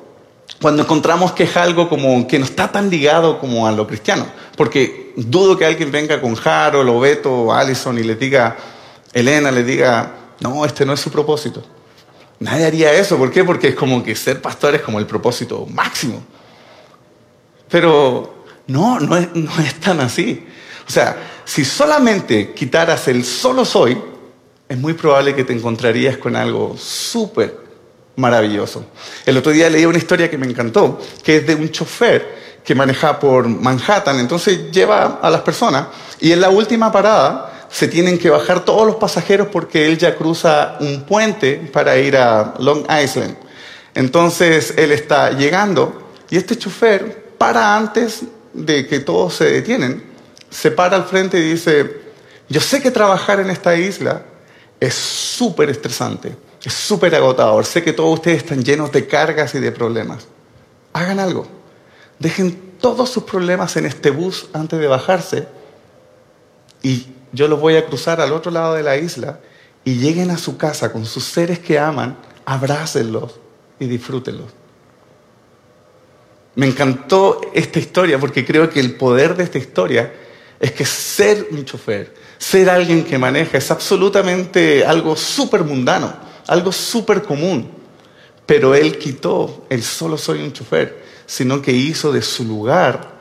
cuando 0.63 0.83
encontramos 0.83 1.33
que 1.33 1.43
es 1.43 1.57
algo 1.57 1.89
como 1.89 2.25
que 2.25 2.39
no 2.39 2.45
está 2.45 2.71
tan 2.71 2.89
ligado 2.89 3.37
como 3.37 3.67
a 3.67 3.71
lo 3.73 3.85
cristiano. 3.85 4.25
Porque 4.55 5.11
dudo 5.17 5.57
que 5.57 5.65
alguien 5.65 5.91
venga 5.91 6.21
con 6.21 6.37
Harold 6.41 6.89
o 6.89 7.01
Beto 7.01 7.33
o 7.33 7.53
Allison 7.53 7.99
y 7.99 8.03
le 8.03 8.15
diga, 8.15 8.55
Elena 9.11 9.51
le 9.51 9.65
diga, 9.65 10.13
no, 10.39 10.63
este 10.63 10.85
no 10.85 10.93
es 10.93 11.01
su 11.01 11.11
propósito. 11.11 11.61
Nadie 12.39 12.65
haría 12.65 12.93
eso. 12.93 13.17
¿Por 13.17 13.29
qué? 13.29 13.43
Porque 13.43 13.67
es 13.67 13.75
como 13.75 14.01
que 14.01 14.15
ser 14.15 14.41
pastor 14.41 14.73
es 14.75 14.81
como 14.81 14.99
el 14.99 15.05
propósito 15.05 15.67
máximo. 15.69 16.23
Pero 17.67 18.45
no, 18.67 19.01
no 19.01 19.17
es, 19.17 19.35
no 19.35 19.51
es 19.59 19.73
tan 19.81 19.99
así. 19.99 20.47
O 20.87 20.89
sea, 20.89 21.41
si 21.43 21.65
solamente 21.65 22.53
quitaras 22.53 23.09
el 23.09 23.25
solo 23.25 23.65
soy, 23.65 24.01
es 24.69 24.77
muy 24.77 24.93
probable 24.93 25.35
que 25.35 25.43
te 25.43 25.51
encontrarías 25.51 26.15
con 26.15 26.37
algo 26.37 26.77
súper 26.77 27.62
maravilloso. 28.15 28.85
El 29.25 29.37
otro 29.37 29.51
día 29.51 29.69
leí 29.69 29.85
una 29.85 29.97
historia 29.97 30.29
que 30.29 30.37
me 30.37 30.47
encantó, 30.47 30.99
que 31.23 31.37
es 31.37 31.47
de 31.47 31.55
un 31.55 31.69
chofer 31.69 32.43
que 32.63 32.75
maneja 32.75 33.19
por 33.19 33.47
Manhattan, 33.47 34.19
entonces 34.19 34.71
lleva 34.71 35.19
a 35.21 35.29
las 35.29 35.41
personas 35.41 35.87
y 36.19 36.31
en 36.31 36.39
la 36.39 36.49
última 36.49 36.91
parada 36.91 37.67
se 37.69 37.87
tienen 37.87 38.19
que 38.19 38.29
bajar 38.29 38.63
todos 38.63 38.85
los 38.85 38.95
pasajeros 38.95 39.47
porque 39.51 39.87
él 39.87 39.97
ya 39.97 40.15
cruza 40.15 40.77
un 40.79 41.03
puente 41.03 41.55
para 41.73 41.97
ir 41.97 42.15
a 42.15 42.53
Long 42.59 42.85
Island. 42.89 43.35
Entonces 43.95 44.73
él 44.77 44.91
está 44.91 45.31
llegando 45.31 46.11
y 46.29 46.37
este 46.37 46.57
chofer 46.57 47.33
para 47.37 47.75
antes 47.75 48.21
de 48.53 48.87
que 48.87 48.99
todos 48.99 49.35
se 49.35 49.45
detienen, 49.45 50.03
se 50.49 50.71
para 50.71 50.95
al 50.95 51.05
frente 51.05 51.39
y 51.39 51.53
dice, 51.53 52.01
yo 52.47 52.61
sé 52.61 52.81
que 52.81 52.91
trabajar 52.91 53.39
en 53.39 53.49
esta 53.49 53.75
isla 53.75 54.23
es 54.79 54.93
súper 54.93 55.69
estresante, 55.69 56.35
es 56.63 56.73
súper 56.73 57.13
agotador, 57.15 57.65
sé 57.65 57.83
que 57.83 57.93
todos 57.93 58.13
ustedes 58.15 58.37
están 58.37 58.63
llenos 58.63 58.91
de 58.91 59.07
cargas 59.07 59.53
y 59.55 59.59
de 59.59 59.71
problemas. 59.71 60.27
Hagan 60.93 61.19
algo 61.19 61.47
Dejen 62.23 62.75
todos 62.79 63.09
sus 63.09 63.23
problemas 63.23 63.75
en 63.75 63.85
este 63.85 64.09
bus 64.09 64.47
antes 64.53 64.79
de 64.79 64.87
bajarse 64.87 65.47
y 66.81 67.07
yo 67.33 67.49
los 67.49 67.59
voy 67.59 67.75
a 67.75 67.85
cruzar 67.85 68.21
al 68.21 68.31
otro 68.31 68.49
lado 68.49 68.75
de 68.75 68.83
la 68.83 68.97
isla 68.97 69.39
y 69.83 69.95
lleguen 69.95 70.31
a 70.31 70.37
su 70.37 70.55
casa 70.55 70.91
con 70.91 71.05
sus 71.05 71.25
seres 71.25 71.59
que 71.59 71.79
aman, 71.79 72.17
abrácenlos 72.45 73.39
y 73.77 73.87
disfrútenlos. 73.87 74.47
Me 76.55 76.67
encantó 76.67 77.41
esta 77.53 77.79
historia 77.79 78.19
porque 78.19 78.45
creo 78.45 78.69
que 78.69 78.79
el 78.79 78.95
poder 78.95 79.35
de 79.35 79.43
esta 79.43 79.57
historia 79.57 80.13
es 80.59 80.71
que 80.71 80.85
ser 80.85 81.47
un 81.51 81.65
chofer, 81.65 82.13
ser 82.37 82.69
alguien 82.69 83.03
que 83.03 83.17
maneja, 83.17 83.57
es 83.57 83.69
absolutamente 83.69 84.85
algo 84.85 85.17
súper 85.17 85.65
mundano, 85.65 86.13
algo 86.47 86.71
súper 86.71 87.23
común. 87.23 87.69
Pero 88.45 88.75
él 88.75 88.97
quitó 88.97 89.65
el 89.69 89.83
solo 89.83 90.17
soy 90.17 90.41
un 90.41 90.51
chofer 90.51 91.03
sino 91.25 91.61
que 91.61 91.71
hizo 91.71 92.11
de 92.11 92.21
su 92.21 92.43
lugar 92.43 93.11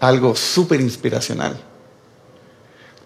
algo 0.00 0.34
súper 0.34 0.80
inspiracional. 0.80 1.58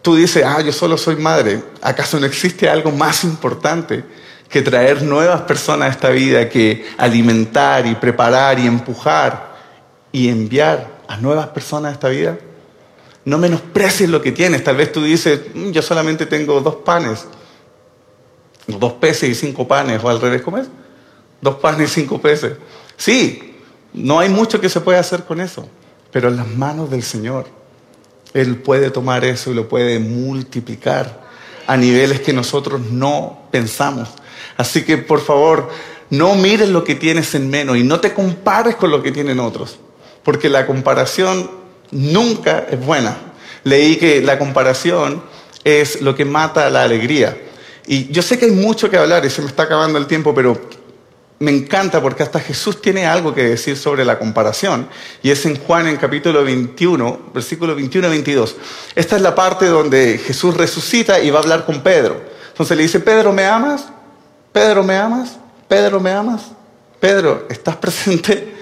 Tú 0.03 0.17
dices, 0.17 0.45
ah, 0.45 0.61
yo 0.61 0.73
solo 0.73 0.99
soy 0.99 1.17
madre. 1.17 1.63
¿Acaso 1.81 2.19
no 2.19 2.27
existe 2.27 2.69
algo 2.69 2.91
más 2.91 3.25
importante 3.25 4.05
que 4.49 4.61
traer 4.61 5.03
nuevas 5.03 5.43
personas 5.43 5.89
a 5.89 5.91
esta 5.93 6.11
vida, 6.11 6.49
que 6.49 6.87
alimentar 6.99 7.87
y 7.87 7.95
preparar 7.95 8.59
y 8.59 8.67
empujar 8.67 9.53
y 10.11 10.29
enviar 10.29 10.99
a 11.09 11.17
nuevas 11.17 11.49
personas 11.49 11.91
a 11.91 11.95
esta 11.95 12.09
vida? 12.09 12.39
No 13.25 13.39
menosprecies 13.39 14.11
lo 14.11 14.21
que 14.21 14.33
tienes. 14.33 14.65
Tal 14.65 14.77
vez 14.77 14.91
tú 14.91 15.03
dices, 15.03 15.41
"Mm, 15.55 15.71
yo 15.71 15.81
solamente 15.81 16.27
tengo 16.27 16.61
dos 16.61 16.77
panes, 16.77 17.27
dos 18.67 18.95
peces 18.95 19.31
y 19.31 19.35
cinco 19.35 19.67
panes, 19.67 20.03
o 20.03 20.09
al 20.09 20.21
revés, 20.21 20.43
¿cómo? 20.43 20.63
Dos 21.41 21.57
panes 21.57 21.91
y 21.91 22.01
cinco 22.01 22.21
peces. 22.21 22.53
Sí, 22.97 23.57
no 23.93 24.21
hay 24.21 24.29
mucho 24.29 24.61
que 24.61 24.69
se 24.69 24.81
pueda 24.81 25.01
hacer 25.01 25.25
con 25.25 25.41
eso, 25.41 25.69
pero 26.11 26.29
en 26.29 26.37
las 26.37 26.49
manos 26.49 26.91
del 26.91 27.03
Señor, 27.03 27.47
Él 28.35 28.57
puede 28.57 28.91
tomar 28.91 29.25
eso 29.25 29.51
y 29.51 29.55
lo 29.55 29.69
puede 29.69 29.99
multiplicar 29.99 31.23
a 31.67 31.77
niveles 31.77 32.21
que 32.21 32.33
nosotros 32.33 32.81
no 32.91 33.43
pensamos. 33.51 34.09
Así 34.57 34.85
que 34.85 34.99
por 34.99 35.21
favor, 35.21 35.71
no 36.11 36.35
mires 36.35 36.69
lo 36.69 36.85
que 36.85 36.95
tienes 36.95 37.35
en 37.35 37.49
menos 37.51 37.77
y 37.77 37.85
no 37.85 38.01
te 38.01 38.13
compares 38.13 38.77
con 38.77 38.91
lo 38.91 39.03
que 39.03 39.13
tienen 39.13 39.41
otros, 39.41 39.79
porque 40.23 40.49
la 40.49 40.67
comparación 40.67 41.51
nunca 41.91 42.67
es 42.71 42.85
buena. 42.85 43.17
Leí 43.65 43.97
que 43.97 44.23
la 44.23 44.39
comparación 44.39 45.23
es 45.65 46.01
lo 46.01 46.15
que 46.15 46.25
mata 46.25 46.69
la 46.71 46.83
alegría. 46.83 47.37
Y 47.87 48.13
yo 48.13 48.23
sé 48.23 48.39
que 48.39 48.47
hay 48.47 48.53
mucho 48.53 48.89
que 48.89 48.97
hablar 48.97 49.25
y 49.25 49.31
se 49.31 49.43
me 49.43 49.49
está 49.49 49.65
acabando 49.65 49.99
el 49.99 50.07
tiempo, 50.07 50.35
pero 50.35 50.61
me 51.43 51.51
encanta 51.51 52.01
porque 52.01 52.23
hasta 52.23 52.39
Jesús 52.39 52.81
tiene 52.81 53.05
algo 53.05 53.35
que 53.35 53.43
decir 53.43 53.77
sobre 53.77 54.05
la 54.05 54.19
comparación. 54.19 54.89
Y 55.23 55.31
es 55.31 55.45
en 55.45 55.57
Juan 55.57 55.89
en 55.89 55.97
capítulo 55.97 56.45
21, 56.45 57.31
versículo 57.35 57.75
21 57.75 58.07
y 58.07 58.11
22. 58.11 58.57
Esta 58.95 59.17
es 59.17 59.23
la 59.23 59.35
parte 59.35 59.67
donde 59.67 60.19
Jesús 60.19 60.57
resucita 60.57 61.19
y 61.21 61.31
va 61.31 61.41
a 61.41 61.43
hablar 61.43 61.67
con 61.67 61.81
Pedro. 61.83 62.23
Entonces 62.49 62.77
le 62.77 62.85
dice, 62.85 63.01
Pedro, 63.01 63.33
¿me 63.33 63.45
amas? 63.45 63.87
Pedro, 64.53 64.85
¿me 64.85 64.97
amas? 64.97 65.37
Pedro, 65.67 65.99
¿me 65.99 66.13
amas? 66.13 66.43
Pedro, 67.01 67.47
¿estás 67.51 67.75
presente? 67.77 68.55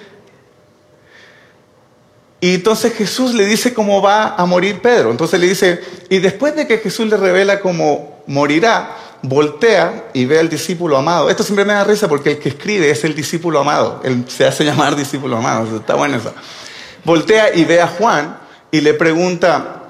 Y 2.40 2.54
entonces 2.54 2.94
Jesús 2.94 3.34
le 3.34 3.44
dice 3.44 3.74
cómo 3.74 4.00
va 4.00 4.36
a 4.36 4.46
morir 4.46 4.80
Pedro. 4.80 5.10
Entonces 5.10 5.38
le 5.38 5.46
dice, 5.46 5.80
y 6.08 6.20
después 6.20 6.56
de 6.56 6.66
que 6.66 6.78
Jesús 6.78 7.06
le 7.08 7.18
revela 7.18 7.60
cómo 7.60 8.22
morirá, 8.26 8.96
voltea 9.22 10.10
y 10.12 10.24
ve 10.24 10.38
al 10.38 10.48
discípulo 10.48 10.96
amado. 10.96 11.28
Esto 11.30 11.42
siempre 11.42 11.64
me 11.64 11.72
da 11.72 11.84
risa 11.84 12.08
porque 12.08 12.32
el 12.32 12.38
que 12.38 12.50
escribe 12.50 12.90
es 12.90 13.04
el 13.04 13.14
discípulo 13.14 13.60
amado. 13.60 14.00
Él 14.04 14.24
se 14.28 14.46
hace 14.46 14.64
llamar 14.66 14.96
discípulo 14.96 15.36
amado. 15.36 15.76
Está 15.76 15.94
bueno 15.94 16.16
eso. 16.16 16.32
Voltea 17.04 17.54
y 17.54 17.64
ve 17.64 17.80
a 17.80 17.88
Juan 17.88 18.38
y 18.70 18.80
le 18.80 18.94
pregunta, 18.94 19.84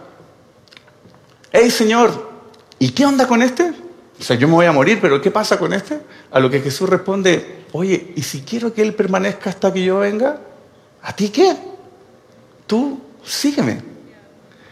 hey 1.52 1.70
Señor, 1.70 2.30
¿y 2.78 2.90
qué 2.90 3.04
onda 3.04 3.26
con 3.26 3.42
este? 3.42 3.72
O 4.18 4.22
sea, 4.22 4.36
yo 4.36 4.46
me 4.48 4.54
voy 4.54 4.66
a 4.66 4.72
morir, 4.72 4.98
pero 5.00 5.20
¿qué 5.20 5.30
pasa 5.30 5.58
con 5.58 5.72
este? 5.72 6.00
A 6.30 6.40
lo 6.40 6.50
que 6.50 6.60
Jesús 6.60 6.88
responde, 6.88 7.64
oye, 7.72 8.12
¿y 8.16 8.22
si 8.22 8.42
quiero 8.42 8.72
que 8.72 8.82
él 8.82 8.94
permanezca 8.94 9.50
hasta 9.50 9.72
que 9.72 9.82
yo 9.82 10.00
venga? 10.00 10.38
¿A 11.02 11.14
ti 11.14 11.30
qué? 11.30 11.56
Tú 12.66 13.00
sígueme. 13.24 13.82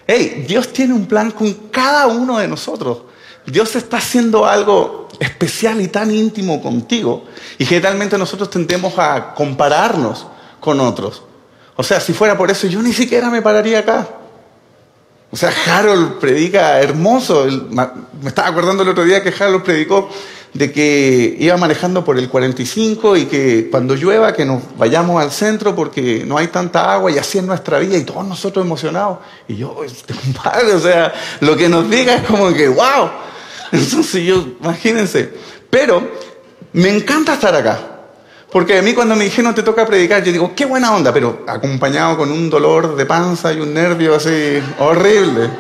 Hey, 0.07 0.45
Dios 0.47 0.73
tiene 0.73 0.95
un 0.95 1.07
plan 1.07 1.31
con 1.31 1.53
cada 1.71 2.07
uno 2.07 2.39
de 2.39 2.49
nosotros. 2.49 3.03
Dios 3.51 3.75
está 3.77 3.97
haciendo 3.97 4.47
algo 4.47 5.09
especial 5.19 5.81
y 5.81 5.89
tan 5.89 6.15
íntimo 6.15 6.63
contigo. 6.63 7.25
Y 7.59 7.65
generalmente 7.65 8.19
nosotros 8.19 8.51
tendemos 8.51 8.99
a 8.99 9.35
compararnos 9.35 10.27
con 10.61 10.81
otros. 10.81 11.23
O 11.77 11.83
sea, 11.83 12.01
si 12.01 12.13
fuera 12.13 12.37
por 12.37 12.51
eso, 12.51 12.67
yo 12.67 12.83
ni 12.83 12.93
siquiera 12.93 13.31
me 13.31 13.43
pararía 13.43 13.81
acá. 13.81 14.09
O 15.31 15.37
sea, 15.37 15.53
Harold 15.67 16.19
predica 16.19 16.81
hermoso. 16.81 17.47
Me 17.71 18.29
estaba 18.29 18.49
acordando 18.49 18.83
el 18.83 18.89
otro 18.91 19.05
día 19.05 19.23
que 19.23 19.33
Harold 19.33 19.63
predicó 19.63 20.09
de 20.55 20.73
que 20.73 21.37
iba 21.39 21.57
manejando 21.57 22.05
por 22.05 22.19
el 22.19 22.29
45 22.29 23.17
y 23.17 23.27
que 23.27 23.69
cuando 23.71 23.95
llueva 23.95 24.33
que 24.33 24.45
nos 24.45 24.63
vayamos 24.77 25.23
al 25.23 25.31
centro 25.31 25.75
porque 25.75 26.25
no 26.27 26.39
hay 26.39 26.49
tanta 26.49 26.93
agua 26.93 27.11
y 27.11 27.19
así 27.19 27.39
es 27.39 27.45
nuestra 27.45 27.79
vida 27.79 27.97
y 27.97 28.05
todos 28.05 28.27
nosotros 28.27 28.65
emocionados. 28.65 29.19
Y 29.47 29.57
yo, 29.57 29.85
este 29.85 30.15
compadre, 30.15 30.73
o 30.75 30.81
sea, 30.81 31.13
lo 31.41 31.57
que 31.57 31.69
nos 31.69 31.89
diga 31.91 32.15
es 32.15 32.23
como 32.23 32.53
que, 32.53 32.69
wow. 32.69 33.11
Yo, 34.25 34.47
imagínense. 34.61 35.33
Pero 35.71 36.03
me 36.73 36.89
encanta 36.91 37.35
estar 37.35 37.55
acá. 37.55 37.79
Porque 38.51 38.79
a 38.79 38.83
mí 38.83 38.95
cuando 38.95 39.15
me 39.15 39.25
dijeron 39.25 39.55
te 39.55 39.63
toca 39.63 39.85
predicar, 39.85 40.25
yo 40.25 40.33
digo, 40.33 40.55
qué 40.57 40.65
buena 40.65 40.95
onda, 40.95 41.13
pero 41.13 41.45
acompañado 41.47 42.17
con 42.17 42.31
un 42.31 42.49
dolor 42.49 42.97
de 42.97 43.05
panza 43.05 43.53
y 43.53 43.61
un 43.61 43.75
nervio 43.75 44.15
así 44.15 44.59
horrible. 44.79 45.51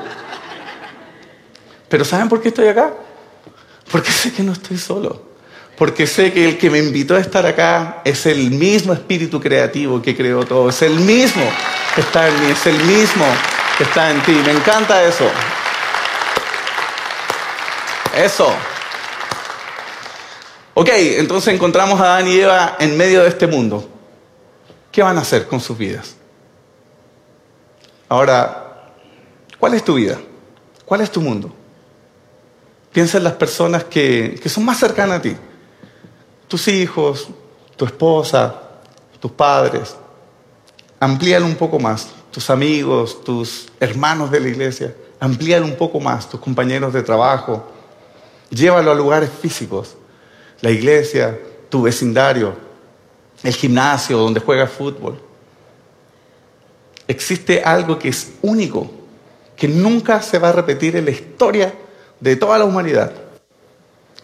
Pero 1.88 2.04
¿saben 2.04 2.30
por 2.30 2.40
qué 2.40 2.48
estoy 2.48 2.68
acá? 2.68 2.94
Porque 3.90 4.10
sé 4.10 4.32
que 4.32 4.42
no 4.42 4.52
estoy 4.52 4.78
solo. 4.78 5.28
Porque 5.76 6.06
sé 6.06 6.32
que 6.32 6.44
el 6.44 6.58
que 6.58 6.70
me 6.70 6.78
invitó 6.78 7.14
a 7.14 7.20
estar 7.20 7.46
acá 7.46 8.00
es 8.04 8.26
el 8.26 8.50
mismo 8.50 8.92
espíritu 8.92 9.38
creativo 9.40 10.02
que 10.02 10.16
creó 10.16 10.44
todo. 10.44 10.70
Es 10.70 10.82
el 10.82 10.94
mismo 10.94 11.44
que 11.94 12.00
está 12.00 12.28
en 12.28 12.40
mí, 12.40 12.50
es 12.50 12.66
el 12.66 12.82
mismo 12.84 13.24
que 13.76 13.84
está 13.84 14.10
en 14.10 14.20
ti. 14.22 14.32
Me 14.44 14.52
encanta 14.52 15.04
eso. 15.04 15.30
Eso. 18.18 18.48
Ok, 20.74 20.88
entonces 20.92 21.54
encontramos 21.54 22.00
a 22.00 22.14
Adán 22.14 22.26
y 22.26 22.40
Eva 22.40 22.76
en 22.80 22.96
medio 22.96 23.22
de 23.22 23.28
este 23.28 23.46
mundo. 23.46 23.88
¿Qué 24.90 25.04
van 25.04 25.16
a 25.18 25.20
hacer 25.20 25.46
con 25.46 25.60
sus 25.60 25.78
vidas? 25.78 26.16
Ahora, 28.08 28.90
¿cuál 29.60 29.74
es 29.74 29.84
tu 29.84 29.94
vida? 29.94 30.18
¿Cuál 30.84 31.02
es 31.02 31.12
tu 31.12 31.20
mundo? 31.20 31.52
Piensa 32.90 33.18
en 33.18 33.24
las 33.24 33.34
personas 33.34 33.84
que, 33.84 34.40
que 34.42 34.48
son 34.48 34.64
más 34.64 34.78
cercanas 34.78 35.18
a 35.20 35.22
ti. 35.22 35.36
Tus 36.48 36.66
hijos, 36.66 37.28
tu 37.76 37.84
esposa, 37.84 38.62
tus 39.20 39.30
padres. 39.30 39.94
Amplíalo 40.98 41.46
un 41.46 41.54
poco 41.54 41.78
más. 41.78 42.08
Tus 42.32 42.50
amigos, 42.50 43.22
tus 43.22 43.68
hermanos 43.78 44.32
de 44.32 44.40
la 44.40 44.48
iglesia. 44.48 44.92
Amplíalo 45.20 45.66
un 45.66 45.76
poco 45.76 46.00
más. 46.00 46.28
Tus 46.28 46.40
compañeros 46.40 46.92
de 46.92 47.04
trabajo. 47.04 47.77
Llévalo 48.50 48.90
a 48.90 48.94
lugares 48.94 49.30
físicos. 49.30 49.96
La 50.60 50.70
iglesia, 50.70 51.38
tu 51.68 51.82
vecindario, 51.82 52.54
el 53.42 53.54
gimnasio 53.54 54.18
donde 54.18 54.40
juegas 54.40 54.70
fútbol. 54.70 55.20
Existe 57.06 57.62
algo 57.62 57.98
que 57.98 58.08
es 58.08 58.32
único, 58.42 58.90
que 59.56 59.68
nunca 59.68 60.20
se 60.20 60.38
va 60.38 60.50
a 60.50 60.52
repetir 60.52 60.96
en 60.96 61.04
la 61.04 61.10
historia 61.10 61.74
de 62.20 62.36
toda 62.36 62.58
la 62.58 62.64
humanidad. 62.64 63.12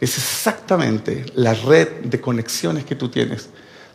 Es 0.01 0.19
exactamente 0.19 1.25
la 1.35 1.55
red 1.55 1.89
de 2.03 2.21
conexiones 2.21 2.85
que 2.85 2.95
tú 2.95 3.09
tienes. 3.09 3.49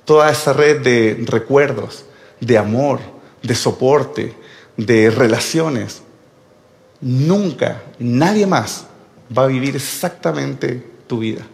Toda 0.05 0.31
esa 0.31 0.53
red 0.53 0.81
de 0.81 1.23
recuerdos, 1.27 2.05
de 2.39 2.57
amor, 2.57 2.99
de 3.43 3.53
soporte, 3.53 4.35
de 4.77 5.11
relaciones. 5.11 6.01
Nunca, 7.01 7.83
nadie 7.99 8.47
más 8.47 8.85
va 9.35 9.43
a 9.43 9.47
vivir 9.47 9.75
exactamente 9.75 10.83
tu 11.07 11.19
vida. 11.19 11.45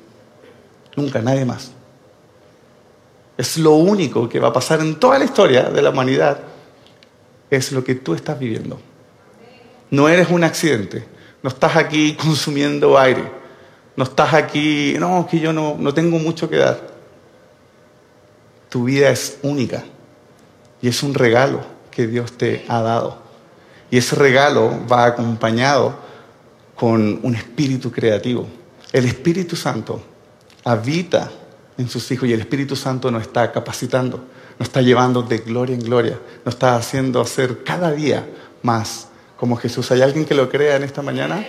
Nunca, 0.96 1.22
nadie 1.22 1.46
más. 1.46 1.72
Es 3.38 3.58
lo 3.58 3.72
único 3.72 4.30
que 4.30 4.40
va 4.40 4.50
a 4.50 4.54
pasar 4.54 4.80
en 4.80 4.96
toda 4.96 5.20
la 5.20 5.26
historia 5.26 5.64
de 5.64 5.82
la 5.82 5.90
humanidad. 5.90 6.40
Es 7.50 7.72
lo 7.72 7.84
que 7.84 7.96
tú 7.96 8.14
estás 8.14 8.40
viviendo. 8.40 8.80
No 9.92 10.08
eres 10.08 10.30
un 10.30 10.44
accidente. 10.44 11.06
No 11.44 11.50
estás 11.50 11.76
aquí 11.76 12.16
consumiendo 12.22 12.98
aire. 12.98 13.32
No 13.98 14.04
estás 14.04 14.34
aquí, 14.34 14.96
no, 15.00 15.28
que 15.30 15.40
yo 15.40 15.54
no, 15.54 15.76
no 15.78 15.94
tengo 15.94 16.18
mucho 16.20 16.50
que 16.50 16.58
dar. 16.58 16.96
Tu 18.70 18.86
vida 18.86 19.10
es 19.10 19.38
única. 19.42 19.84
Y 20.82 20.88
es 20.88 21.02
un 21.04 21.14
regalo 21.14 21.62
que 21.92 22.08
Dios 22.08 22.34
te 22.34 22.66
ha 22.68 22.82
dado. 22.82 23.20
Y 23.90 23.98
ese 23.98 24.16
regalo 24.16 24.72
va 24.92 25.06
acompañado 25.06 26.05
con 26.76 27.20
un 27.24 27.36
espíritu 27.36 27.92
creativo. 27.92 28.48
El 28.92 29.06
Espíritu 29.06 29.56
Santo 29.56 30.02
habita 30.64 31.32
en 31.78 31.90
sus 31.90 32.10
hijos 32.12 32.28
y 32.30 32.34
el 32.34 32.40
Espíritu 32.40 32.76
Santo 32.76 33.12
nos 33.12 33.24
está 33.24 33.52
capacitando, 33.52 34.26
nos 34.60 34.68
está 34.68 34.82
llevando 34.82 35.22
de 35.22 35.40
gloria 35.40 35.76
en 35.76 35.82
gloria, 35.82 36.20
nos 36.44 36.56
está 36.56 36.76
haciendo 36.76 37.22
hacer 37.22 37.64
cada 37.64 37.92
día 37.92 38.28
más 38.62 39.08
como 39.38 39.58
Jesús. 39.58 39.92
¿Hay 39.92 40.02
alguien 40.02 40.26
que 40.26 40.34
lo 40.34 40.50
crea 40.50 40.76
en 40.76 40.84
esta 40.84 41.02
mañana? 41.02 41.46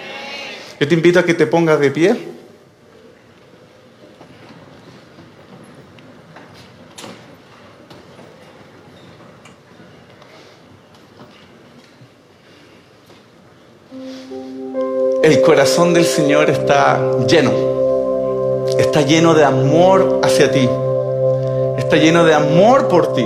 Yo 0.78 0.88
te 0.88 0.94
invito 0.94 1.18
a 1.18 1.24
que 1.24 1.34
te 1.34 1.46
pongas 1.46 1.80
de 1.80 1.90
pie. 1.90 2.16
Corazón 15.46 15.94
del 15.94 16.04
Señor 16.04 16.50
está 16.50 17.00
lleno 17.28 17.76
está 18.78 19.02
lleno 19.02 19.34
de 19.34 19.44
amor 19.44 20.20
hacia 20.24 20.50
ti. 20.50 20.68
Está 21.78 21.96
lleno 21.96 22.24
de 22.24 22.34
amor 22.34 22.88
por 22.88 23.14
ti. 23.14 23.24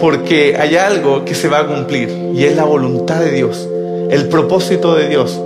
Porque 0.00 0.56
hay 0.58 0.76
algo 0.76 1.24
que 1.24 1.34
se 1.34 1.48
va 1.48 1.60
a 1.60 1.66
cumplir 1.66 2.08
y 2.34 2.44
es 2.44 2.56
la 2.56 2.64
voluntad 2.64 3.20
de 3.20 3.30
Dios, 3.30 3.68
el 4.10 4.28
propósito 4.28 4.94
de 4.96 5.08
Dios. 5.08 5.38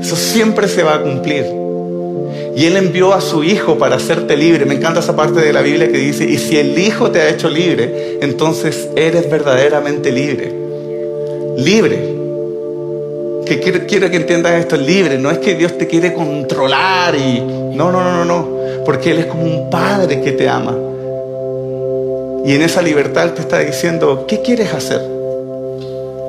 Eso 0.00 0.16
siempre 0.16 0.68
se 0.68 0.82
va 0.82 0.96
a 0.96 1.02
cumplir. 1.02 1.46
Y 2.54 2.66
Él 2.66 2.76
envió 2.76 3.14
a 3.14 3.22
su 3.22 3.44
Hijo 3.44 3.78
para 3.78 3.96
hacerte 3.96 4.36
libre. 4.36 4.66
Me 4.66 4.74
encanta 4.74 5.00
esa 5.00 5.16
parte 5.16 5.40
de 5.40 5.52
la 5.52 5.62
Biblia 5.62 5.90
que 5.90 5.96
dice, 5.96 6.24
y 6.24 6.36
si 6.36 6.58
el 6.58 6.78
Hijo 6.78 7.10
te 7.10 7.22
ha 7.22 7.30
hecho 7.30 7.48
libre, 7.48 8.18
entonces 8.20 8.90
eres 8.96 9.30
verdaderamente 9.30 10.12
libre. 10.12 10.52
Libre 11.56 12.11
que 13.46 13.60
quiero, 13.60 14.10
que 14.10 14.16
entiendas 14.16 14.54
esto 14.54 14.76
libre. 14.76 15.18
No 15.18 15.30
es 15.30 15.38
que 15.38 15.54
Dios 15.54 15.76
te 15.78 15.86
quiere 15.86 16.12
controlar 16.12 17.14
y... 17.14 17.40
No, 17.40 17.90
no, 17.90 18.02
no, 18.02 18.12
no, 18.12 18.24
no. 18.24 18.48
Porque 18.84 19.10
Él 19.10 19.18
es 19.18 19.26
como 19.26 19.44
un 19.44 19.70
padre 19.70 20.20
que 20.20 20.32
te 20.32 20.48
ama. 20.48 20.76
Y 22.44 22.52
en 22.52 22.62
esa 22.62 22.82
libertad 22.82 23.30
te 23.32 23.40
está 23.40 23.60
diciendo, 23.60 24.24
¿qué 24.26 24.40
quieres 24.42 24.72
hacer? 24.74 25.00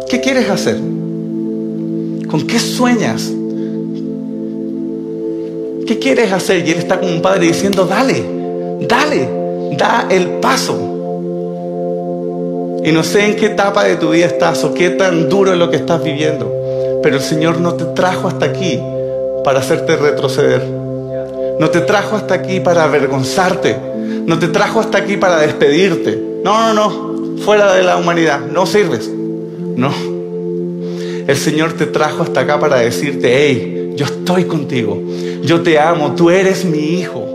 ¿Qué 0.10 0.22
quieres 0.22 0.50
hacer? 0.50 0.76
¿Con 0.76 2.48
qué 2.48 2.60
sueñas? 2.60 3.32
¿Qué 5.88 6.00
quieres 6.00 6.32
hacer? 6.32 6.68
Y 6.68 6.72
Él 6.72 6.78
está 6.78 7.00
como 7.00 7.12
un 7.12 7.22
padre 7.22 7.48
diciendo, 7.48 7.86
dale, 7.86 8.24
dale, 8.88 9.28
da 9.78 10.08
el 10.10 10.28
paso. 10.40 10.94
Y 12.86 12.92
no 12.92 13.04
sé 13.04 13.26
en 13.26 13.36
qué 13.36 13.48
etapa 13.48 13.86
de 13.86 13.96
tu 13.96 14.10
vida 14.10 14.26
estás 14.26 14.64
o 14.64 14.74
qué 14.74 14.92
tan 14.92 15.30
duro 15.30 15.54
es 15.54 15.60
lo 15.60 15.72
que 15.72 15.78
estás 15.78 16.04
viviendo, 16.04 16.52
pero 17.04 17.18
el 17.18 17.22
Señor 17.22 17.60
no 17.60 17.74
te 17.74 17.84
trajo 17.84 18.30
hasta 18.30 18.46
aquí 18.46 18.80
para 19.44 19.60
hacerte 19.60 19.98
retroceder. 19.98 20.64
No 21.60 21.70
te 21.70 21.82
trajo 21.82 22.16
hasta 22.16 22.34
aquí 22.34 22.62
para 22.62 22.86
avergonzarte. 22.86 23.76
No 24.26 24.40
te 24.40 24.48
trajo 24.48 24.80
hasta 24.80 25.00
aquí 25.00 25.18
para 25.18 25.40
despedirte. 25.40 26.20
No, 26.44 26.74
no, 26.74 26.74
no. 26.74 27.38
Fuera 27.44 27.74
de 27.74 27.84
la 27.84 27.98
humanidad. 27.98 28.40
No 28.40 28.66
sirves. 28.66 29.12
No. 29.76 29.92
El 31.28 31.36
Señor 31.36 31.74
te 31.74 31.86
trajo 31.86 32.24
hasta 32.24 32.40
acá 32.40 32.60
para 32.60 32.78
decirte, 32.78 33.32
hey, 33.32 33.94
yo 33.96 34.06
estoy 34.06 34.46
contigo. 34.46 35.00
Yo 35.44 35.62
te 35.62 35.78
amo. 35.78 36.16
Tú 36.16 36.30
eres 36.30 36.64
mi 36.64 37.00
hijo. 37.00 37.26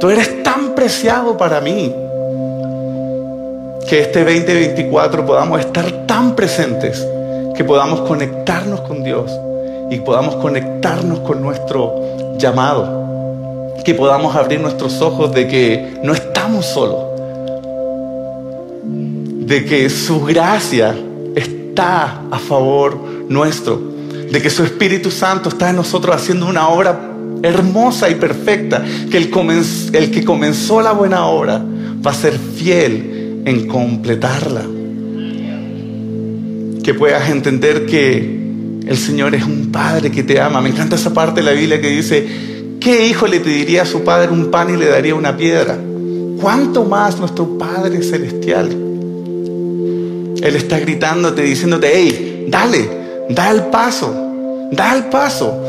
Tú 0.00 0.10
eres 0.10 0.44
tan 0.44 0.76
preciado 0.76 1.36
para 1.36 1.60
mí 1.60 1.92
que 3.88 4.00
este 4.00 4.22
2024 4.22 5.26
podamos 5.26 5.60
estar 5.60 6.06
tan 6.06 6.36
presentes 6.36 7.04
que 7.58 7.64
podamos 7.64 8.02
conectarnos 8.02 8.82
con 8.82 9.02
Dios 9.02 9.32
y 9.90 9.98
podamos 9.98 10.36
conectarnos 10.36 11.18
con 11.18 11.42
nuestro 11.42 11.92
llamado, 12.38 13.74
que 13.84 13.96
podamos 13.96 14.36
abrir 14.36 14.60
nuestros 14.60 15.02
ojos 15.02 15.34
de 15.34 15.48
que 15.48 15.98
no 16.04 16.14
estamos 16.14 16.66
solos, 16.66 17.04
de 18.84 19.64
que 19.64 19.90
su 19.90 20.24
gracia 20.24 20.94
está 21.34 22.22
a 22.30 22.38
favor 22.38 22.96
nuestro, 23.28 23.82
de 24.30 24.40
que 24.40 24.50
su 24.50 24.62
Espíritu 24.62 25.10
Santo 25.10 25.48
está 25.48 25.70
en 25.70 25.76
nosotros 25.76 26.14
haciendo 26.14 26.46
una 26.46 26.68
obra 26.68 27.10
hermosa 27.42 28.08
y 28.08 28.14
perfecta, 28.14 28.84
que 29.10 29.16
el, 29.16 29.30
que 30.12 30.24
comenzó 30.24 30.80
la 30.80 30.92
buena 30.92 31.26
obra 31.26 31.60
va 32.06 32.12
a 32.12 32.14
ser 32.14 32.38
fiel 32.38 33.42
en 33.44 33.66
completarla. 33.66 34.77
Que 36.88 36.94
puedas 36.94 37.28
entender 37.28 37.84
que 37.84 38.16
el 38.86 38.96
Señor 38.96 39.34
es 39.34 39.44
un 39.44 39.70
Padre 39.70 40.10
que 40.10 40.22
te 40.22 40.40
ama. 40.40 40.62
Me 40.62 40.70
encanta 40.70 40.96
esa 40.96 41.12
parte 41.12 41.42
de 41.42 41.44
la 41.44 41.52
Biblia 41.52 41.82
que 41.82 41.90
dice, 41.90 42.26
¿qué 42.80 43.06
hijo 43.06 43.26
le 43.26 43.40
pediría 43.40 43.82
a 43.82 43.84
su 43.84 44.04
Padre 44.04 44.32
un 44.32 44.50
pan 44.50 44.72
y 44.72 44.78
le 44.78 44.86
daría 44.86 45.14
una 45.14 45.36
piedra? 45.36 45.76
¿Cuánto 46.40 46.86
más 46.86 47.18
nuestro 47.18 47.58
Padre 47.58 48.02
Celestial? 48.02 48.70
Él 50.42 50.56
está 50.56 50.78
gritándote, 50.78 51.42
diciéndote, 51.42 51.90
hey, 51.92 52.46
dale, 52.48 52.88
da 53.28 53.50
el 53.50 53.64
paso, 53.64 54.10
da 54.72 54.96
el 54.96 55.10
paso. 55.10 55.62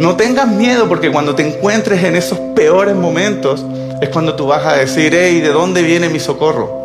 No 0.00 0.16
tengas 0.16 0.48
miedo 0.48 0.88
porque 0.88 1.12
cuando 1.12 1.36
te 1.36 1.46
encuentres 1.46 2.02
en 2.02 2.16
esos 2.16 2.36
peores 2.56 2.96
momentos 2.96 3.64
es 4.02 4.08
cuando 4.08 4.34
tú 4.34 4.48
vas 4.48 4.66
a 4.66 4.74
decir, 4.74 5.12
hey, 5.14 5.40
¿de 5.40 5.50
dónde 5.50 5.82
viene 5.82 6.08
mi 6.08 6.18
socorro? 6.18 6.78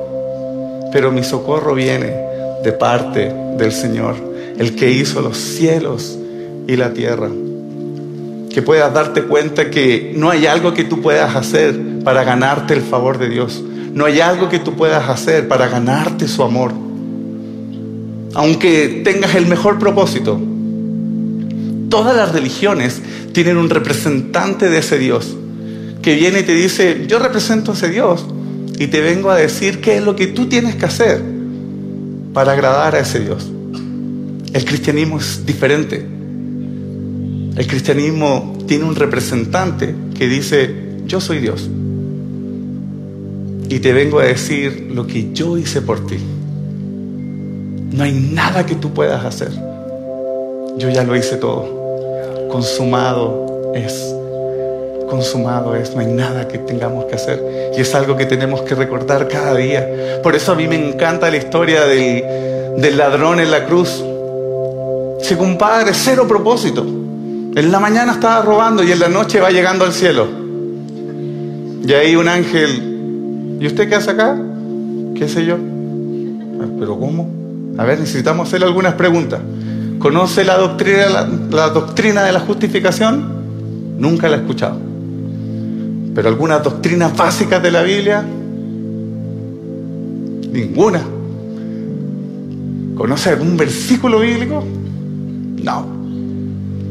pero 0.93 1.12
mi 1.12 1.23
socorro 1.23 1.73
viene 1.73 2.33
de 2.63 2.71
parte 2.71 3.32
del 3.58 3.71
Señor, 3.71 4.15
el 4.58 4.76
que 4.76 4.89
hizo 4.89 5.21
los 5.21 5.38
cielos 5.38 6.17
y 6.67 6.76
la 6.76 6.93
tierra. 6.93 7.30
Que 8.49 8.62
puedas 8.62 8.93
darte 8.93 9.23
cuenta 9.23 9.69
que 9.69 10.13
no 10.15 10.30
hay 10.30 10.45
algo 10.45 10.73
que 10.73 10.84
tú 10.84 11.02
puedas 11.02 11.36
hacer 11.36 11.78
para 12.04 12.23
ganarte 12.23 12.73
el 12.73 12.82
favor 12.82 13.17
de 13.17 13.30
Dios. 13.30 13.62
No 13.93 14.06
hay 14.06 14.21
algo 14.21 14.49
que 14.49 14.60
tú 14.60 14.76
puedas 14.76 15.10
hacer 15.10 15.47
para 15.47 15.67
ganarte 15.67 16.28
su 16.28 16.43
amor. 16.43 16.71
Aunque 18.36 19.02
tengas 19.04 19.36
el 19.36 19.45
mejor 19.47 19.78
propósito, 19.78 20.39
todas 21.89 22.15
las 22.15 22.32
religiones 22.32 23.02
tienen 23.34 23.58
un 23.58 23.69
representante 23.69 24.69
de 24.69 24.80
ese 24.80 24.97
Dios 24.97 25.36
que 26.02 26.15
viene 26.15 26.39
y 26.39 26.43
te 26.43 26.54
dice, 26.54 27.06
yo 27.08 27.19
represento 27.19 27.71
a 27.71 27.76
ese 27.76 27.89
Dios, 27.89 28.26
y 28.78 28.88
te 28.88 29.02
vengo 29.02 29.30
a 29.30 29.36
decir 29.36 29.80
qué 29.80 29.97
es 29.97 30.04
lo 30.04 30.15
que 30.15 30.28
tú 30.28 30.47
tienes 30.47 30.76
que 30.76 30.86
hacer 30.86 31.34
para 32.34 32.54
agradar 32.54 32.96
a 32.96 33.00
ese 33.00 33.19
Dios. 33.19 33.50
El 34.54 34.65
cristianismo 34.65 35.19
es 35.19 35.46
diferente. 35.46 36.06
El 37.56 37.67
cristianismo 37.67 38.58
tiene 38.67 38.86
un 38.86 38.96
representante 38.96 39.93
que 40.17 40.28
dice, 40.28 40.74
yo 41.06 41.22
soy 41.22 41.39
Dios. 41.39 41.69
Y 43.69 43.80
te 43.80 43.93
vengo 43.93 44.19
a 44.19 44.26
decir 44.26 44.91
lo 44.93 45.08
que 45.08 45.34
yo 45.34 45.58
hice 45.58 45.82
por 45.82 46.06
ti. 46.06 46.17
No 47.91 48.04
hay 48.04 48.13
nada 48.13 48.65
que 48.65 48.76
tú 48.76 48.93
puedas 48.93 49.24
hacer. 49.24 49.52
Yo 50.78 50.89
ya 50.89 51.04
lo 51.04 51.15
hice 51.15 51.38
todo. 51.38 52.48
Consumado 52.52 53.72
es 53.76 54.15
consumado 55.10 55.76
es, 55.76 55.94
no 55.96 56.02
hay 56.02 56.08
nada 56.08 56.48
que 56.48 56.58
tengamos 56.58 57.06
que 57.06 57.16
hacer. 57.16 57.72
Y 57.76 57.82
es 57.82 57.94
algo 57.96 58.16
que 58.16 58.26
tenemos 58.26 58.62
que 58.62 58.76
recordar 58.76 59.28
cada 59.28 59.56
día. 59.56 60.22
Por 60.22 60.36
eso 60.36 60.52
a 60.52 60.56
mí 60.56 60.68
me 60.68 60.76
encanta 60.76 61.30
la 61.30 61.38
historia 61.38 61.86
del, 61.86 62.98
ladrón 62.98 63.39
en 63.39 63.52
la 63.52 63.66
cruz. 63.66 64.04
Ese 65.22 65.38
compadre, 65.38 65.92
cero 65.94 66.28
propósito. 66.28 66.82
En 66.82 67.72
la 67.72 67.80
mañana 67.80 68.13
estaba 68.13 68.42
robando 68.42 68.84
y 68.84 68.92
en 68.92 69.00
la 69.00 69.10
noche 69.10 69.39
va 69.39 69.52
llegando 69.52 69.86
al 69.86 69.94
cielo. 69.94 70.28
Y 71.86 71.94
ahí 71.94 72.16
un 72.16 72.28
ángel, 72.28 73.58
¿y 73.60 73.68
usted 73.68 73.89
qué 73.89 73.96
hace 73.96 74.12
acá? 74.12 74.38
¿Qué 75.16 75.28
sé 75.28 75.46
yo? 75.46 75.56
Ah, 75.56 76.68
¿Pero 76.80 76.98
cómo? 76.98 77.30
A 77.78 77.84
ver, 77.84 78.00
necesitamos 78.00 78.48
hacerle 78.48 78.68
algunas 78.68 78.94
preguntas. 78.96 79.39
¿Conoce 80.00 80.44
la 80.44 80.58
doctrina, 80.58 81.28
la 81.52 81.70
doctrina 81.70 82.24
de 82.24 82.32
la 82.32 82.39
justificación? 82.39 83.44
Nunca 83.98 84.28
la 84.28 84.38
he 84.38 84.39
escuchado. 84.39 84.92
Pero 86.15 86.30
algunas 86.30 86.63
doctrinas 86.63 87.15
básicas 87.15 87.62
de 87.62 87.71
la 87.71 87.82
Biblia, 87.82 88.23
ninguna. 90.52 91.02
¿Conoce 92.95 93.30
algún 93.32 93.58
versículo 93.58 94.19
bíblico? 94.19 94.63
No. 95.63 95.88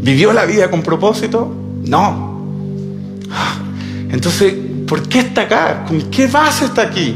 ¿Vivió 0.02 0.32
la 0.32 0.44
vida 0.44 0.68
con 0.68 0.82
propósito? 0.82 1.54
No. 1.86 2.32
Entonces, 4.10 4.54
¿por 4.86 5.08
qué 5.08 5.20
está 5.20 5.42
acá? 5.42 5.84
¿Con 5.86 6.02
qué 6.10 6.26
base 6.26 6.64
está 6.64 6.82
aquí? 6.82 7.14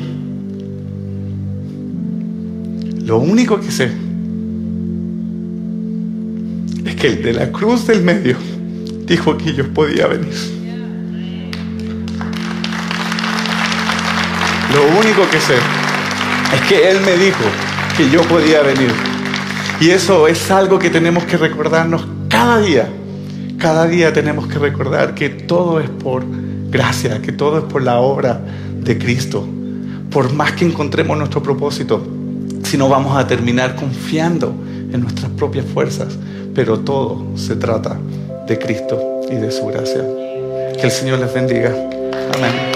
Lo 3.05 3.19
único 3.19 3.61
que 3.61 3.71
sé 3.71 3.91
es 6.85 6.97
que 6.97 7.07
el 7.09 7.23
de 7.23 7.33
la 7.33 7.53
cruz 7.53 7.87
del 7.87 8.03
medio 8.03 8.37
dijo 9.07 9.37
que 9.37 9.55
yo 9.55 9.73
podía 9.73 10.07
venir. 10.07 10.56
Lo 14.77 14.83
único 15.01 15.23
que 15.31 15.41
sé 15.41 15.55
es 16.55 16.61
que 16.69 16.91
Él 16.91 17.01
me 17.01 17.17
dijo 17.17 17.45
que 17.97 18.11
yo 18.11 18.21
podía 18.29 18.61
venir. 18.61 18.93
Y 19.81 19.89
eso 19.89 20.29
es 20.29 20.51
algo 20.51 20.79
que 20.79 20.91
tenemos 20.91 21.25
que 21.25 21.39
recordarnos 21.39 22.07
cada 22.29 22.59
día. 22.61 22.87
Cada 23.59 23.87
día 23.87 24.13
tenemos 24.13 24.47
que 24.49 24.59
recordar 24.59 25.15
que 25.15 25.31
todo 25.31 25.81
es 25.81 25.89
por 25.89 26.25
gracia, 26.69 27.23
que 27.23 27.33
todo 27.33 27.57
es 27.57 27.65
por 27.65 27.83
la 27.83 28.01
obra 28.01 28.39
de 28.79 28.99
Cristo. 28.99 29.49
Por 30.11 30.35
más 30.35 30.53
que 30.53 30.67
encontremos 30.67 31.17
nuestro 31.17 31.43
propósito, 31.43 32.07
si 32.63 32.77
no 32.77 32.91
vamos 32.91 33.17
a 33.17 33.27
terminar 33.27 33.77
confiando 33.77 34.55
en 34.93 35.01
nuestras 35.01 35.31
propias 35.31 35.65
fuerzas. 35.65 36.19
Pero 36.55 36.81
todo 36.81 37.35
se 37.35 37.57
trata 37.57 37.97
de 38.47 38.59
Cristo 38.59 39.23
y 39.31 39.37
de 39.37 39.51
su 39.51 39.65
gracia. 39.69 40.03
Que 40.79 40.83
el 40.83 40.91
Señor 40.91 41.19
les 41.19 41.33
bendiga. 41.33 41.71
Amén. 42.35 42.76